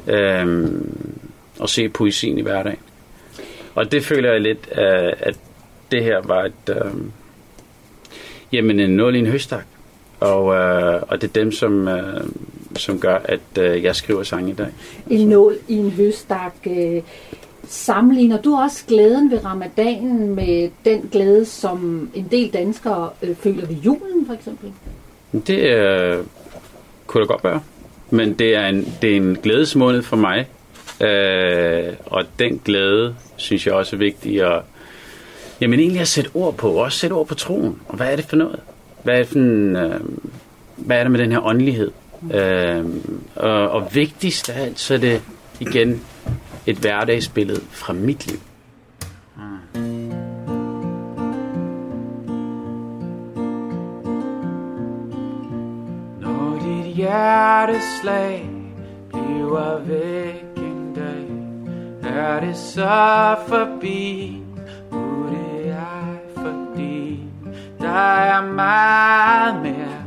Øh, 0.08 0.72
at 1.64 1.70
se 1.70 1.90
poesien 1.90 2.38
i 2.38 2.42
hverdagen. 2.42 2.80
Og 3.76 3.92
det 3.92 4.06
føler 4.06 4.32
jeg 4.32 4.42
lidt, 4.42 4.70
øh, 4.72 5.14
at 5.20 5.36
det 5.92 6.04
her 6.04 6.22
var 6.24 6.44
et... 6.46 6.70
Øh, 6.70 6.92
jamen 8.54 8.80
en 8.80 8.90
nul 8.90 9.16
i 9.16 9.20
en 9.20 9.28
høstak. 9.28 9.66
Og, 10.20 10.56
øh, 10.56 11.02
og 11.08 11.22
det 11.22 11.28
er 11.28 11.34
dem, 11.34 11.52
som, 11.52 11.88
øh, 11.88 12.24
som 12.76 13.00
gør, 13.00 13.16
at 13.26 13.40
øh, 13.60 13.84
jeg 13.84 13.96
skriver 13.96 14.24
sange 14.24 14.52
i 14.52 14.54
dag. 14.54 14.68
En 15.10 15.28
nål 15.28 15.58
i 15.68 15.74
en 15.74 15.92
høstak. 15.92 16.54
Øh, 16.68 17.02
sammenligner 17.70 18.42
du 18.42 18.56
også 18.56 18.86
glæden 18.88 19.32
ved 19.32 19.46
ramadanen 19.46 20.36
med 20.36 20.70
den 20.86 21.10
glæde, 21.12 21.46
som 21.46 22.10
en 22.14 22.28
del 22.32 22.54
danskere 22.54 23.10
øh, 23.22 23.36
føler 23.36 23.66
ved 23.66 23.76
julen, 23.76 24.26
for 24.26 24.34
eksempel? 24.34 24.72
Det 25.48 25.60
øh, 25.60 26.24
kunne 27.08 27.22
det 27.22 27.30
godt 27.30 27.44
være. 27.44 27.62
Men 28.10 28.34
det 28.34 28.56
er 28.56 28.68
en, 28.68 28.94
det 29.02 29.12
er 29.12 29.18
en 29.18 29.38
glædesmåned 29.44 30.04
for 30.04 30.16
mig. 30.16 30.48
Øh, 31.02 31.94
og 32.06 32.26
den 32.40 32.62
glæde, 32.66 33.16
synes 33.36 33.68
jeg 33.68 33.74
også 33.74 33.96
er 33.96 33.98
vigtig 33.98 34.42
at, 34.42 34.62
jamen 35.62 35.80
egentlig 35.80 36.02
at 36.02 36.08
sætte 36.08 36.30
ord 36.34 36.56
på. 36.56 36.72
Også 36.72 37.00
sætte 37.00 37.14
ord 37.14 37.28
på 37.28 37.36
troen. 37.36 37.82
Og 37.88 37.96
hvad 37.96 38.12
er 38.12 38.16
det 38.16 38.26
for 38.26 38.36
noget? 38.36 38.60
Hvad 39.04 39.14
er 39.14 39.18
det, 39.18 39.28
for 39.28 39.40
en, 39.40 39.76
øh, 39.76 40.00
hvad 40.76 40.98
er 40.98 41.04
det 41.04 41.12
med 41.12 41.20
den 41.20 41.32
her 41.32 41.46
åndelighed? 41.46 41.92
Øh, 42.34 42.86
og, 43.36 43.70
og 43.70 43.96
vigtigst 43.96 44.50
af 44.50 44.62
alt, 44.62 44.80
så 44.80 44.94
er 44.94 44.98
det 44.98 45.22
igen 45.60 46.02
et 46.68 46.78
hverdagsbillede 46.78 47.62
fra 47.62 47.94
mit 47.94 48.28
liv. 48.28 48.40
Mm. 49.36 50.12
Når 56.22 56.60
dit 56.60 56.96
hjerteslag 56.96 58.50
bliver 59.10 59.80
væk 59.80 60.44
en 60.58 60.94
dag, 60.96 61.28
er 62.04 62.40
det 62.40 62.58
så 62.58 63.36
forbi, 63.48 64.42
nu 64.92 65.30
det 65.30 65.70
er 65.70 66.18
fordi, 66.36 67.24
der 67.80 68.16
er 68.16 68.52
meget 68.52 69.62
mere 69.62 70.07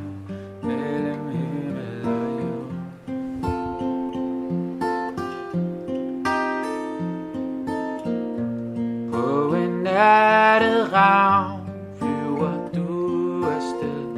På 9.20 9.54
en 9.54 9.82
nattet 9.84 10.92
ravn 10.92 11.60
flyver 11.98 12.56
du 12.74 13.44
afsted 13.56 14.16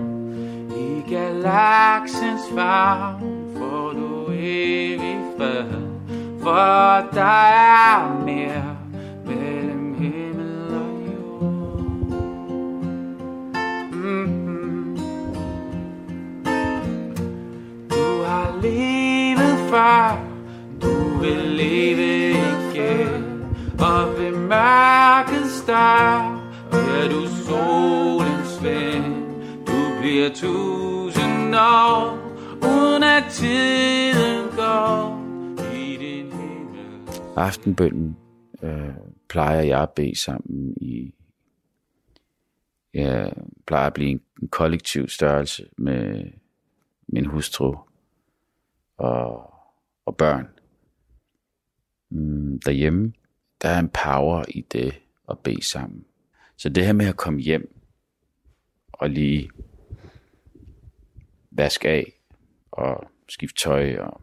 I 0.76 1.02
galaksens 1.10 2.44
favn 2.54 3.32
får 3.56 3.92
du 3.98 4.32
evig 4.32 5.18
fred. 5.36 5.72
For 6.42 7.08
der 7.14 7.46
er 7.50 8.22
mere 8.24 8.76
mellem 9.26 9.94
himmel 9.94 10.74
og 10.82 10.90
jord. 11.06 11.82
Mm-hmm. 13.92 14.96
Du 17.90 18.24
har 18.24 18.54
levet 18.62 19.58
før 19.70 20.18
Du 20.82 21.18
vil 21.20 21.36
leve 21.36 22.30
igen. 22.30 23.32
Og 23.80 24.18
ved 24.18 24.32
star 25.62 26.40
Bliver 26.70 27.08
du 27.08 27.26
solens 27.46 28.64
ven. 28.64 29.02
Du 29.66 30.00
bliver 30.00 30.30
tusind 30.34 31.54
år 31.56 32.18
Uden 32.62 33.02
at 33.02 33.24
tiden 33.30 34.56
går 34.56 35.22
I 35.74 35.96
din 35.96 36.32
himmel. 36.32 36.94
Aftenbønden 37.36 38.16
øh, 38.62 38.94
plejer 39.28 39.60
jeg 39.60 39.82
at 39.82 39.90
bede 39.90 40.20
sammen 40.20 40.74
i 40.80 41.14
jeg 42.94 43.32
plejer 43.66 43.86
at 43.86 43.94
blive 43.94 44.10
en, 44.10 44.20
en 44.42 44.48
kollektiv 44.48 45.08
størrelse 45.08 45.66
med 45.78 46.24
min 47.08 47.26
hustru 47.26 47.76
og, 48.96 49.54
og 50.06 50.16
børn. 50.16 50.48
Mm, 52.10 52.60
derhjemme, 52.60 53.12
der 53.62 53.68
er 53.68 53.78
en 53.78 53.88
power 53.88 54.44
i 54.48 54.60
det 54.60 55.01
og 55.32 55.38
bede 55.38 55.66
sammen. 55.66 56.04
Så 56.56 56.68
det 56.68 56.86
her 56.86 56.92
med 56.92 57.06
at 57.06 57.16
komme 57.16 57.40
hjem 57.40 57.76
og 58.92 59.10
lige 59.10 59.50
vaske 61.50 61.88
af 61.88 62.12
og 62.70 63.10
skifte 63.28 63.62
tøj 63.62 63.96
og 63.98 64.20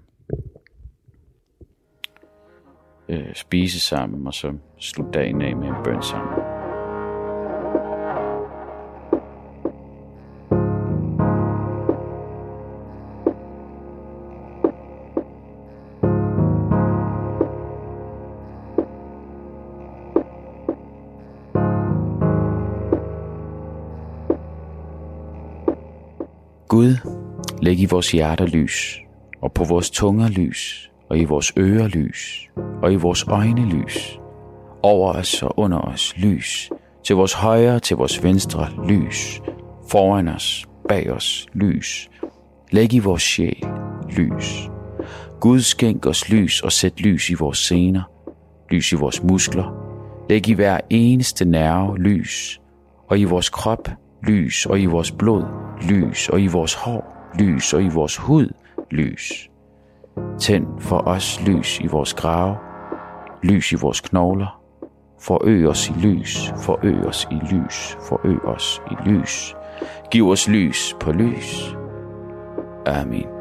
øh, 3.09 3.35
spise 3.35 3.79
sammen, 3.79 4.27
og 4.27 4.33
så 4.33 4.57
slutte 4.77 5.11
dagen 5.11 5.41
af 5.41 5.55
med 5.55 5.67
en 5.67 5.83
bøn 5.83 6.03
sammen. 6.03 6.58
Gud, 26.79 26.97
læg 27.61 27.79
i 27.79 27.85
vores 27.85 28.11
hjerter 28.11 28.45
lys, 28.45 28.99
og 29.41 29.51
på 29.53 29.63
vores 29.63 29.89
tunger 29.89 30.29
lys, 30.29 30.91
og 31.09 31.17
i 31.17 31.23
vores 31.23 31.53
ører 31.57 31.87
lys, 31.87 32.49
og 32.83 32.93
i 32.93 32.95
vores 32.95 33.25
øjne 33.27 33.65
lys. 33.65 34.19
Over 34.83 35.13
os 35.13 35.43
og 35.43 35.59
under 35.59 35.77
os 35.79 36.13
lys, 36.17 36.69
til 37.03 37.15
vores 37.15 37.33
højre, 37.33 37.79
til 37.79 37.97
vores 37.97 38.23
venstre 38.23 38.67
lys, 38.87 39.41
foran 39.89 40.27
os, 40.27 40.65
bag 40.89 41.11
os 41.11 41.47
lys. 41.53 42.09
Læg 42.71 42.93
i 42.93 42.99
vores 42.99 43.23
sjæl 43.23 43.67
lys. 44.09 44.69
Gud 45.41 45.59
skænk 45.59 46.05
os 46.05 46.29
lys 46.29 46.61
og 46.61 46.71
sæt 46.71 47.01
lys 47.01 47.29
i 47.29 47.33
vores 47.33 47.57
sener, 47.57 48.03
lys 48.69 48.91
i 48.91 48.95
vores 48.95 49.23
muskler. 49.23 49.73
Læg 50.29 50.47
i 50.47 50.53
hver 50.53 50.79
eneste 50.89 51.45
nerve 51.45 51.97
lys, 51.97 52.61
og 53.09 53.19
i 53.19 53.23
vores 53.23 53.49
krop 53.49 53.89
lys, 54.23 54.65
og 54.65 54.79
i 54.79 54.85
vores 54.85 55.11
blod 55.11 55.43
lys, 55.89 56.29
og 56.29 56.41
i 56.41 56.47
vores 56.47 56.73
hår 56.73 57.31
lys, 57.39 57.73
og 57.73 57.83
i 57.83 57.89
vores 57.89 58.17
hud 58.17 58.49
lys. 58.91 59.49
Tænd 60.39 60.67
for 60.79 60.97
os 60.97 61.41
lys 61.45 61.79
i 61.79 61.87
vores 61.87 62.13
grave, 62.13 62.57
lys 63.43 63.71
i 63.71 63.75
vores 63.75 64.01
knogler. 64.01 64.61
Forøg 65.21 65.67
os 65.67 65.89
i 65.89 65.93
lys, 65.93 66.53
forøg 66.65 67.05
os 67.05 67.27
i 67.31 67.35
lys, 67.35 67.97
forøg 68.09 68.45
os 68.45 68.81
i 68.91 69.09
lys. 69.09 69.55
Giv 70.11 70.29
os 70.29 70.49
lys 70.49 70.95
på 70.99 71.11
lys. 71.11 71.75
Amen. 72.85 73.38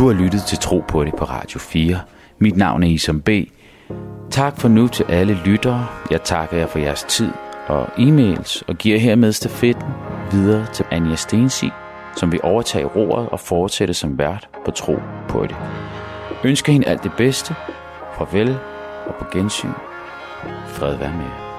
Du 0.00 0.06
har 0.06 0.14
lyttet 0.14 0.42
til 0.42 0.58
Tro 0.58 0.84
på 0.88 1.04
det 1.04 1.14
på 1.14 1.24
Radio 1.24 1.58
4. 1.58 2.00
Mit 2.38 2.56
navn 2.56 2.82
er 2.82 2.86
Isam 2.86 3.20
B. 3.20 3.28
Tak 4.30 4.60
for 4.60 4.68
nu 4.68 4.88
til 4.88 5.06
alle 5.08 5.38
lyttere. 5.44 5.86
Jeg 6.10 6.22
takker 6.22 6.56
jer 6.56 6.66
for 6.66 6.78
jeres 6.78 7.02
tid 7.02 7.30
og 7.66 7.86
e-mails 7.86 8.62
og 8.68 8.76
giver 8.76 8.98
hermed 8.98 9.32
stafetten 9.32 9.88
videre 10.32 10.66
til 10.72 10.84
Anja 10.90 11.16
Stensi, 11.16 11.70
som 12.16 12.32
vil 12.32 12.40
overtage 12.42 12.84
roret 12.84 13.28
og 13.28 13.40
fortsætte 13.40 13.94
som 13.94 14.18
vært 14.18 14.48
på 14.64 14.70
Tro 14.70 14.96
på 15.28 15.42
det. 15.42 15.56
Ønsker 16.44 16.72
hende 16.72 16.86
alt 16.86 17.02
det 17.02 17.12
bedste. 17.16 17.54
Farvel 18.18 18.58
og 19.06 19.14
på 19.14 19.24
gensyn. 19.32 19.72
Fred 20.66 20.96
være 20.96 21.12
med 21.12 21.24
jer. 21.24 21.49